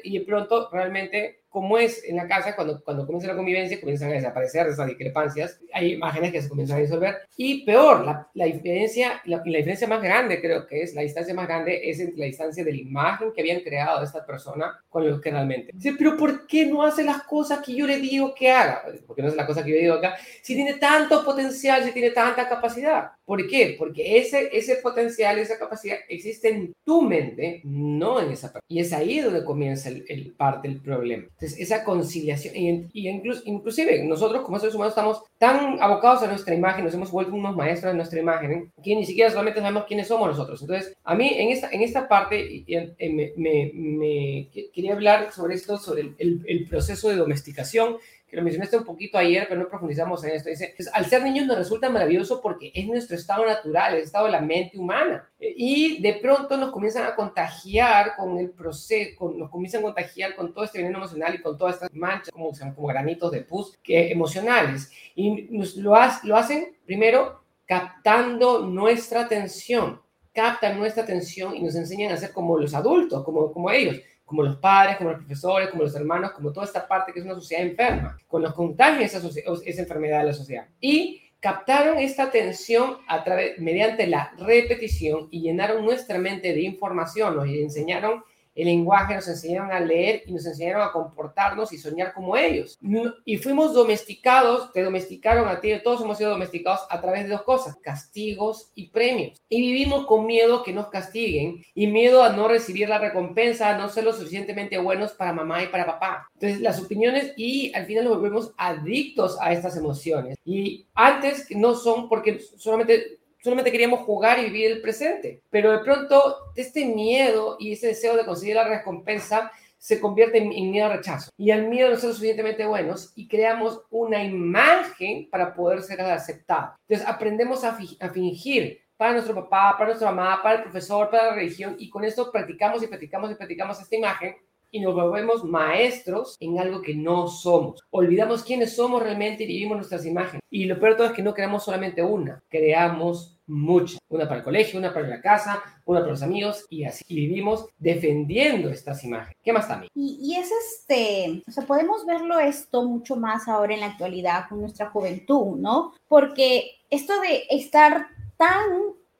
y 0.03 0.19
de 0.19 0.25
pronto 0.25 0.69
realmente 0.71 1.38
como 1.49 1.77
es 1.77 2.03
en 2.05 2.15
la 2.15 2.27
casa, 2.27 2.55
cuando, 2.55 2.81
cuando 2.83 3.05
comienza 3.05 3.27
la 3.27 3.35
convivencia, 3.35 3.79
comienzan 3.79 4.11
a 4.11 4.13
desaparecer 4.13 4.67
esas 4.67 4.87
discrepancias, 4.87 5.59
hay 5.73 5.93
imágenes 5.93 6.31
que 6.31 6.41
se 6.41 6.49
comienzan 6.49 6.77
a 6.77 6.81
disolver. 6.81 7.17
Y 7.35 7.65
peor, 7.65 8.05
la, 8.05 8.27
la 8.35 8.45
diferencia, 8.45 9.21
la, 9.25 9.41
la, 9.43 9.57
diferencia 9.57 9.87
más 9.87 10.01
grande 10.01 10.39
creo 10.39 10.67
que 10.67 10.83
es, 10.83 10.93
la 10.93 11.01
distancia 11.01 11.33
más 11.33 11.47
grande 11.47 11.89
es 11.89 11.99
entre 11.99 12.17
la 12.17 12.25
distancia 12.25 12.63
de 12.63 12.71
la 12.71 12.77
imagen 12.77 13.31
que 13.33 13.41
habían 13.41 13.61
creado 13.61 13.99
de 13.99 14.05
esta 14.05 14.25
persona 14.25 14.79
con 14.89 15.09
lo 15.09 15.19
que 15.19 15.31
realmente. 15.31 15.71
Dice, 15.73 15.95
pero 15.97 16.15
¿por 16.15 16.45
qué 16.45 16.67
no 16.67 16.83
hace 16.83 17.03
las 17.03 17.23
cosas 17.23 17.59
que 17.65 17.75
yo 17.75 17.87
le 17.87 17.97
digo 17.97 18.33
que 18.35 18.51
haga? 18.51 18.83
¿Por 19.07 19.15
qué 19.15 19.23
no 19.23 19.29
hace 19.29 19.37
las 19.37 19.47
cosas 19.47 19.63
que 19.63 19.71
yo 19.71 19.77
digo 19.77 19.95
acá? 19.95 20.15
Si 20.43 20.53
tiene 20.53 20.75
tanto 20.75 21.25
potencial, 21.25 21.83
si 21.83 21.91
tiene 21.91 22.11
tanta 22.11 22.47
capacidad. 22.47 23.11
¿Por 23.29 23.47
qué? 23.47 23.75
Porque 23.77 24.17
ese, 24.17 24.49
ese 24.57 24.77
potencial, 24.77 25.37
esa 25.37 25.59
capacidad 25.59 25.97
existe 26.09 26.49
en 26.49 26.73
tu 26.83 27.03
mente, 27.03 27.61
no 27.63 28.19
en 28.19 28.31
esa 28.31 28.47
persona. 28.47 28.65
Y 28.67 28.79
es 28.79 28.91
ahí 28.91 29.19
donde 29.19 29.45
comienza 29.45 29.89
el, 29.89 30.03
el 30.09 30.31
parte 30.31 30.67
del 30.67 30.81
problema. 30.81 31.27
Entonces, 31.33 31.59
esa 31.59 31.83
conciliación, 31.83 32.55
y, 32.55 32.89
y 32.91 33.07
incluso, 33.07 33.43
inclusive 33.45 34.03
nosotros 34.03 34.41
como 34.41 34.57
seres 34.57 34.73
humanos 34.73 34.93
estamos 34.93 35.21
tan 35.37 35.79
abocados 35.79 36.23
a 36.23 36.27
nuestra 36.27 36.55
imagen, 36.55 36.83
nos 36.83 36.95
hemos 36.95 37.11
vuelto 37.11 37.35
unos 37.35 37.55
maestros 37.55 37.93
de 37.93 37.97
nuestra 37.97 38.19
imagen, 38.19 38.51
¿eh? 38.51 38.71
que 38.83 38.95
ni 38.95 39.05
siquiera 39.05 39.29
solamente 39.29 39.59
sabemos 39.59 39.85
quiénes 39.85 40.07
somos 40.07 40.27
nosotros. 40.29 40.63
Entonces, 40.63 40.97
a 41.03 41.13
mí 41.13 41.29
en 41.31 41.49
esta, 41.49 41.69
en 41.69 41.83
esta 41.83 42.07
parte 42.07 42.65
me, 42.99 43.31
me, 43.37 43.71
me, 43.75 44.49
quería 44.73 44.93
hablar 44.93 45.31
sobre 45.31 45.53
esto, 45.53 45.77
sobre 45.77 46.01
el, 46.01 46.15
el, 46.17 46.41
el 46.47 46.67
proceso 46.67 47.09
de 47.09 47.17
domesticación 47.17 47.97
que 48.29 48.37
lo 48.37 48.43
mencionaste 48.43 48.77
un 48.77 48.83
poquito 48.83 49.17
ayer, 49.17 49.45
pero 49.47 49.59
no 49.59 49.67
profundizamos 49.67 50.23
en 50.23 50.31
esto. 50.31 50.49
Dice, 50.49 50.73
pues, 50.77 50.89
al 50.93 51.05
ser 51.05 51.23
niños 51.23 51.47
nos 51.47 51.57
resulta 51.57 51.89
maravilloso 51.89 52.41
porque 52.41 52.71
es 52.73 52.85
nuestro 52.85 53.15
estado 53.15 53.45
natural, 53.45 53.95
el 53.95 54.03
estado 54.03 54.27
de 54.27 54.33
la 54.33 54.41
mente 54.41 54.77
humana. 54.77 55.27
Y 55.39 56.01
de 56.01 56.13
pronto 56.13 56.55
nos 56.57 56.71
comienzan 56.71 57.05
a 57.05 57.15
contagiar 57.15 58.15
con 58.15 58.37
el 58.37 58.51
proceso, 58.51 59.17
con, 59.17 59.39
nos 59.39 59.49
comienzan 59.49 59.81
a 59.81 59.85
contagiar 59.85 60.35
con 60.35 60.53
todo 60.53 60.63
este 60.63 60.77
veneno 60.77 60.99
emocional 60.99 61.33
y 61.35 61.41
con 61.41 61.57
todas 61.57 61.75
estas 61.75 61.93
manchas, 61.93 62.29
como, 62.31 62.51
como 62.75 62.87
granitos 62.87 63.31
de 63.31 63.41
pus, 63.41 63.77
que, 63.81 64.11
emocionales. 64.11 64.91
Y 65.15 65.47
nos, 65.49 65.75
lo, 65.75 65.95
ha, 65.95 66.19
lo 66.23 66.37
hacen 66.37 66.77
primero 66.85 67.43
captando 67.65 68.65
nuestra 68.65 69.21
atención 69.21 70.01
captan 70.31 70.77
nuestra 70.77 71.03
atención 71.03 71.55
y 71.55 71.61
nos 71.61 71.75
enseñan 71.75 72.13
a 72.13 72.17
ser 72.17 72.31
como 72.31 72.57
los 72.57 72.73
adultos, 72.73 73.25
como, 73.25 73.51
como 73.51 73.71
ellos 73.71 73.97
como 74.29 74.43
los 74.43 74.57
padres, 74.57 74.97
como 74.97 75.09
los 75.09 75.19
profesores, 75.19 75.69
como 75.69 75.81
los 75.81 75.95
hermanos, 75.95 76.33
como 76.33 76.53
toda 76.53 76.67
esta 76.67 76.87
parte 76.87 77.11
que 77.11 77.19
es 77.19 77.25
una 77.25 77.33
sociedad 77.33 77.65
enferma, 77.65 78.15
con 78.27 78.43
los 78.43 78.53
contagios 78.53 79.11
esa, 79.11 79.27
esa 79.65 79.81
enfermedad 79.81 80.19
de 80.19 80.25
la 80.25 80.33
sociedad. 80.33 80.67
Y 80.79 81.23
captaron 81.39 81.97
esta 81.97 82.23
atención 82.25 82.97
a 83.07 83.23
través, 83.23 83.57
mediante 83.57 84.05
la 84.05 84.31
repetición 84.37 85.29
y 85.31 85.41
llenaron 85.41 85.83
nuestra 85.83 86.19
mente 86.19 86.53
de 86.53 86.61
información, 86.61 87.35
nos 87.35 87.47
enseñaron 87.47 88.23
el 88.61 88.67
lenguaje, 88.67 89.15
nos 89.15 89.27
enseñaron 89.27 89.71
a 89.71 89.79
leer 89.79 90.23
y 90.25 90.33
nos 90.33 90.45
enseñaron 90.45 90.81
a 90.81 90.91
comportarnos 90.91 91.71
y 91.73 91.77
soñar 91.77 92.13
como 92.13 92.35
ellos. 92.35 92.77
Y 93.25 93.37
fuimos 93.37 93.73
domesticados, 93.73 94.71
te 94.73 94.83
domesticaron 94.83 95.47
a 95.47 95.59
ti, 95.59 95.71
todos 95.83 96.01
hemos 96.01 96.17
sido 96.17 96.31
domesticados 96.31 96.81
a 96.89 97.01
través 97.01 97.23
de 97.23 97.29
dos 97.29 97.43
cosas, 97.43 97.77
castigos 97.77 98.71
y 98.75 98.89
premios. 98.89 99.41
Y 99.49 99.61
vivimos 99.61 100.05
con 100.05 100.25
miedo 100.25 100.63
que 100.63 100.73
nos 100.73 100.87
castiguen 100.87 101.63
y 101.73 101.87
miedo 101.87 102.23
a 102.23 102.29
no 102.29 102.47
recibir 102.47 102.89
la 102.89 102.99
recompensa, 102.99 103.69
a 103.69 103.77
no 103.77 103.89
ser 103.89 104.03
lo 104.03 104.13
suficientemente 104.13 104.77
buenos 104.77 105.13
para 105.13 105.33
mamá 105.33 105.63
y 105.63 105.67
para 105.67 105.85
papá. 105.85 106.29
Entonces, 106.33 106.61
las 106.61 106.79
opiniones 106.81 107.33
y 107.37 107.73
al 107.73 107.85
final 107.85 108.05
nos 108.05 108.15
volvemos 108.15 108.53
adictos 108.57 109.37
a 109.39 109.53
estas 109.53 109.77
emociones. 109.77 110.37
Y 110.43 110.87
antes 110.93 111.47
no 111.51 111.75
son 111.75 112.09
porque 112.09 112.39
solamente 112.57 113.18
solamente 113.41 113.71
queríamos 113.71 114.01
jugar 114.01 114.39
y 114.39 114.45
vivir 114.45 114.71
el 114.71 114.81
presente. 114.81 115.41
Pero 115.49 115.71
de 115.71 115.79
pronto 115.79 116.51
este 116.55 116.85
miedo 116.85 117.57
y 117.59 117.73
ese 117.73 117.87
deseo 117.87 118.15
de 118.15 118.25
conseguir 118.25 118.55
la 118.55 118.67
recompensa 118.67 119.51
se 119.77 119.99
convierte 119.99 120.39
en, 120.39 120.71
miedo 120.71 120.87
al 120.87 120.97
rechazo. 120.97 121.31
Y 121.37 121.51
el 121.51 121.67
miedo 121.67 121.89
no 121.89 121.95
ser 121.95 122.11
suficientemente 122.11 122.65
buenos 122.65 123.13
y 123.15 123.27
creamos 123.27 123.81
una 123.89 124.23
imagen 124.23 125.29
para 125.29 125.53
poder 125.53 125.81
ser 125.81 126.01
aceptados. 126.01 126.75
Entonces 126.87 127.07
aprendemos 127.07 127.63
a, 127.63 127.77
a 128.01 128.09
fingir 128.09 128.81
para 128.97 129.13
nuestro 129.13 129.33
papá, 129.33 129.75
para 129.77 129.91
nuestra 129.91 130.11
mamá, 130.11 130.43
para 130.43 130.57
el 130.57 130.63
profesor, 130.63 131.09
para 131.09 131.27
la 131.27 131.35
religión 131.35 131.77
y 131.79 131.89
con 131.89 132.03
esto 132.03 132.29
practicamos 132.29 132.83
y 132.83 132.87
practicamos 132.87 133.31
y 133.31 133.35
practicamos 133.35 133.79
esta 133.79 133.95
imagen 133.95 134.35
y 134.71 134.79
nos 134.79 134.93
volvemos 134.93 135.43
maestros 135.43 136.35
en 136.39 136.59
algo 136.59 136.81
que 136.81 136.95
no 136.95 137.27
somos. 137.27 137.81
Olvidamos 137.91 138.43
quiénes 138.43 138.75
somos 138.75 139.01
realmente 139.01 139.43
y 139.43 139.47
vivimos 139.47 139.77
nuestras 139.77 140.05
imágenes. 140.05 140.41
Y 140.49 140.65
lo 140.65 140.79
peor 140.79 140.91
de 140.91 140.97
todo 140.97 141.07
es 141.07 141.13
que 141.13 141.23
no 141.23 141.33
creamos 141.33 141.63
solamente 141.63 142.01
una, 142.01 142.41
creamos 142.49 143.39
muchas. 143.47 143.99
Una 144.09 144.25
para 144.27 144.39
el 144.39 144.43
colegio, 144.43 144.79
una 144.79 144.93
para 144.93 145.07
la 145.07 145.21
casa, 145.21 145.61
una 145.85 145.99
para 145.99 146.11
los 146.11 146.23
amigos 146.23 146.65
y 146.69 146.83
así 146.83 147.03
vivimos 147.09 147.67
defendiendo 147.77 148.69
estas 148.69 149.03
imágenes. 149.03 149.35
¿Qué 149.43 149.53
más 149.53 149.67
también? 149.67 149.91
Y, 149.95 150.17
y 150.21 150.35
es 150.35 150.49
este, 150.51 151.43
o 151.47 151.51
sea, 151.51 151.65
podemos 151.65 152.05
verlo 152.05 152.39
esto 152.39 152.83
mucho 152.83 153.15
más 153.15 153.47
ahora 153.47 153.73
en 153.73 153.81
la 153.81 153.87
actualidad 153.87 154.47
con 154.49 154.61
nuestra 154.61 154.89
juventud, 154.89 155.57
¿no? 155.57 155.93
Porque 156.07 156.71
esto 156.89 157.19
de 157.21 157.43
estar 157.49 158.07
tan 158.37 158.69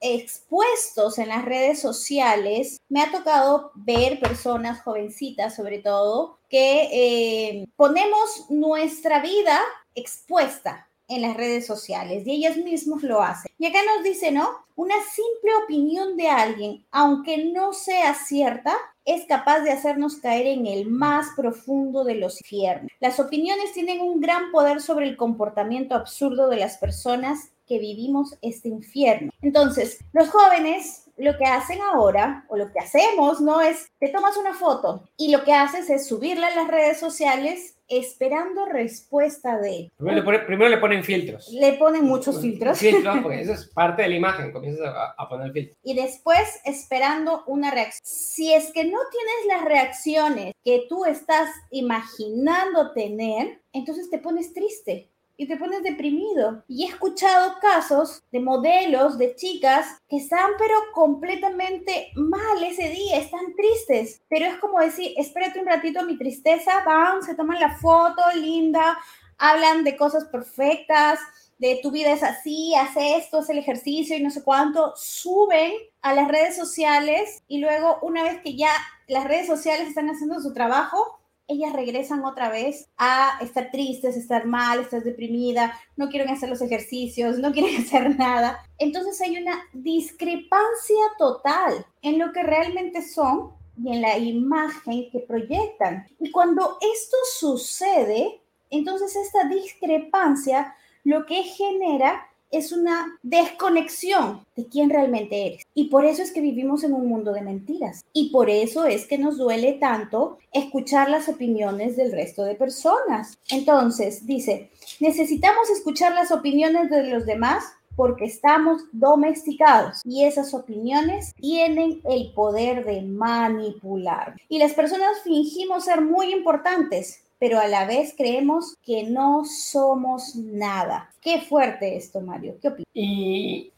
expuestos 0.02 1.18
en 1.18 1.30
las 1.30 1.46
redes 1.46 1.80
sociales, 1.80 2.82
me 2.90 3.02
ha 3.02 3.12
tocado 3.12 3.72
ver 3.76 4.20
personas 4.20 4.82
jovencitas 4.82 5.56
sobre 5.56 5.80
todo 5.80 6.40
que 6.50 6.90
eh, 6.92 7.68
ponemos 7.76 8.46
nuestra 8.50 9.22
vida 9.22 9.60
expuesta 9.96 10.88
en 11.08 11.24
las 11.24 11.36
redes 11.36 11.66
sociales 11.66 12.26
y 12.26 12.32
ellos 12.32 12.58
mismos 12.58 13.04
lo 13.04 13.22
hacen. 13.22 13.52
Y 13.58 13.66
acá 13.66 13.80
nos 13.84 14.04
dice, 14.04 14.32
¿no? 14.32 14.50
Una 14.76 14.96
simple 15.12 15.52
opinión 15.64 16.16
de 16.16 16.30
alguien, 16.30 16.86
aunque 16.92 17.46
no 17.46 17.74
sea 17.74 18.14
cierta, 18.14 18.76
es 19.04 19.26
capaz 19.26 19.62
de 19.62 19.72
hacernos 19.72 20.18
caer 20.18 20.46
en 20.46 20.68
el 20.68 20.86
más 20.86 21.30
profundo 21.36 22.04
de 22.04 22.16
los 22.16 22.40
infiernos. 22.42 22.92
Las 23.00 23.20
opiniones 23.20 23.74
tienen 23.74 24.02
un 24.02 24.22
gran 24.22 24.52
poder 24.52 24.82
sobre 24.82 25.08
el 25.08 25.18
comportamiento 25.18 25.96
absurdo 25.96 26.48
de 26.48 26.58
las 26.58 26.78
personas 26.78 27.50
que 27.70 27.80
vivimos 27.80 28.38
este 28.42 28.68
infierno. 28.68 29.32
Entonces, 29.42 30.04
los 30.12 30.30
jóvenes 30.30 31.06
lo 31.20 31.38
que 31.38 31.46
hacen 31.46 31.80
ahora, 31.82 32.46
o 32.48 32.58
lo 32.58 32.72
que 32.72 32.80
hacemos, 32.80 33.42
¿no? 33.42 33.62
Es, 33.62 33.88
te 34.00 34.08
tomas 34.08 34.38
una 34.38 34.54
foto 34.54 35.04
y 35.18 35.32
lo 35.32 35.44
que 35.44 35.54
haces 35.54 35.90
es 35.90 36.08
subirla 36.08 36.48
a 36.48 36.56
las 36.56 36.68
redes 36.70 37.00
sociales 37.00 37.76
esperando 37.90 38.66
respuesta 38.66 39.58
de... 39.58 39.92
Primero 39.98 40.18
le, 40.18 40.24
ponen, 40.24 40.46
primero 40.46 40.70
le 40.70 40.78
ponen 40.78 41.04
filtros. 41.04 41.50
Le 41.50 41.74
ponen 41.74 42.06
muchos 42.06 42.40
filtros. 42.40 42.80
Filtros, 42.80 43.18
porque 43.22 43.42
eso 43.42 43.54
es 43.54 43.66
parte 43.68 44.04
de 44.04 44.10
la 44.10 44.16
imagen, 44.16 44.52
comienzas 44.54 44.88
a, 44.88 45.16
a 45.18 45.28
poner 45.28 45.52
filtros. 45.52 45.78
Y 45.84 45.96
después 45.96 46.62
esperando 46.64 47.44
una 47.48 47.72
reacción. 47.72 48.02
Si 48.04 48.54
es 48.54 48.72
que 48.72 48.86
no 48.86 49.00
tienes 49.12 49.58
las 49.58 49.66
reacciones 49.66 50.54
que 50.64 50.86
tú 50.88 51.04
estás 51.04 51.50
imaginando 51.72 52.94
tener, 52.94 53.62
entonces 53.74 54.10
te 54.10 54.20
pones 54.20 54.54
triste 54.54 55.12
y 55.40 55.48
te 55.48 55.56
pones 55.56 55.82
deprimido. 55.82 56.64
Y 56.68 56.84
he 56.84 56.88
escuchado 56.88 57.56
casos 57.62 58.22
de 58.30 58.42
modelos, 58.42 59.18
de 59.18 59.36
chicas 59.36 59.98
que 60.10 60.18
están 60.18 60.52
pero 60.58 60.76
completamente 60.94 62.12
mal 62.16 62.62
ese 62.62 62.90
día, 62.90 63.18
están 63.18 63.56
tristes. 63.56 64.22
Pero 64.30 64.48
es 64.48 64.56
como 64.56 64.82
decir, 64.82 65.14
espérate 65.16 65.62
un 65.62 65.66
ratito 65.66 66.06
mi 66.06 66.18
tristeza, 66.18 66.84
van, 66.86 67.24
se 67.24 67.36
toman 67.36 67.58
la 67.58 67.78
foto 67.78 68.22
linda, 68.36 69.00
hablan 69.38 69.86
de 69.86 69.96
cosas 69.96 70.26
perfectas, 70.26 71.20
de 71.58 71.80
tu 71.82 71.90
vida 71.90 72.12
es 72.12 72.24
así, 72.24 72.76
hace 72.76 73.16
esto, 73.16 73.40
hace 73.40 73.54
el 73.54 73.60
ejercicio 73.60 74.18
y 74.18 74.22
no 74.22 74.32
sé 74.32 74.44
cuánto, 74.44 74.94
suben 74.98 75.72
a 76.02 76.14
las 76.14 76.28
redes 76.28 76.58
sociales 76.58 77.42
y 77.48 77.60
luego 77.60 77.98
una 78.02 78.24
vez 78.24 78.42
que 78.42 78.58
ya 78.58 78.72
las 79.08 79.24
redes 79.24 79.48
sociales 79.48 79.88
están 79.88 80.10
haciendo 80.10 80.42
su 80.42 80.54
trabajo, 80.54 81.19
ellas 81.50 81.74
regresan 81.74 82.24
otra 82.24 82.50
vez 82.50 82.88
a 82.98 83.40
estar 83.42 83.72
tristes, 83.72 84.16
estar 84.16 84.46
mal, 84.46 84.80
estar 84.80 85.04
deprimida, 85.04 85.74
no 85.98 86.08
quieren 86.08 86.30
hacer 86.30 86.48
los 86.48 86.62
ejercicios, 86.62 87.40
no 87.40 87.52
quieren 87.52 87.82
hacer 87.82 88.18
nada. 88.18 88.64
Entonces 88.78 89.20
hay 89.20 89.38
una 89.38 89.60
discrepancia 89.74 91.04
total 91.18 91.86
en 92.02 92.20
lo 92.20 92.32
que 92.32 92.44
realmente 92.44 93.02
son 93.02 93.52
y 93.84 93.94
en 93.94 94.02
la 94.02 94.18
imagen 94.18 95.10
que 95.12 95.20
proyectan. 95.20 96.06
Y 96.20 96.32
cuando 96.32 96.78
esto 96.82 97.18
sucede, 97.34 98.42
entonces 98.70 99.16
esta 99.16 99.46
discrepancia 99.50 100.76
lo 101.04 101.26
que 101.26 101.44
genera 101.44 102.29
es 102.52 102.72
una 102.72 103.18
desconexión 103.24 104.46
de 104.56 104.68
quién 104.68 104.90
realmente 104.90 105.48
eres. 105.48 105.68
Y 105.74 105.86
por 105.86 106.06
eso 106.06 106.22
es 106.22 106.32
que 106.32 106.42
vivimos 106.42 106.84
en 106.84 106.94
un 106.94 107.08
mundo 107.08 107.34
de 107.34 107.42
mentiras. 107.42 108.04
Y 108.14 108.30
por 108.32 108.50
eso 108.50 108.86
es 108.86 109.06
que 109.06 109.18
nos 109.18 109.38
duele 109.38 109.74
tanto 109.74 110.38
escuchar 110.52 111.10
las 111.10 111.30
opiniones 111.30 111.96
del 111.96 112.12
resto 112.12 112.44
de 112.44 112.56
personas. 112.56 113.38
Entonces, 113.50 114.26
dice, 114.26 114.72
necesitamos 115.00 115.70
escuchar 115.70 116.14
las 116.14 116.32
opiniones 116.32 116.90
de 116.90 117.04
los 117.04 117.26
demás 117.26 117.64
porque 118.00 118.24
estamos 118.24 118.84
domesticados 118.94 120.00
y 120.06 120.24
esas 120.24 120.54
opiniones 120.54 121.34
tienen 121.36 122.00
el 122.06 122.32
poder 122.34 122.86
de 122.86 123.02
manipular. 123.02 124.36
Y 124.48 124.58
las 124.58 124.74
personas 124.74 125.22
fingimos 125.22 125.84
ser 125.84 126.00
muy 126.00 126.32
importantes, 126.32 127.26
pero 127.40 127.60
a 127.60 127.68
la 127.68 127.86
vez 127.86 128.14
creemos 128.18 128.76
que 128.86 129.04
no 129.04 129.46
somos 129.46 130.36
nada. 130.36 131.10
Qué 131.22 131.42
fuerte 131.42 131.96
esto, 131.96 132.22
Mario. 132.22 132.58
¿Qué 132.62 132.68
opinas? 132.68 132.88
Y, 132.94 133.72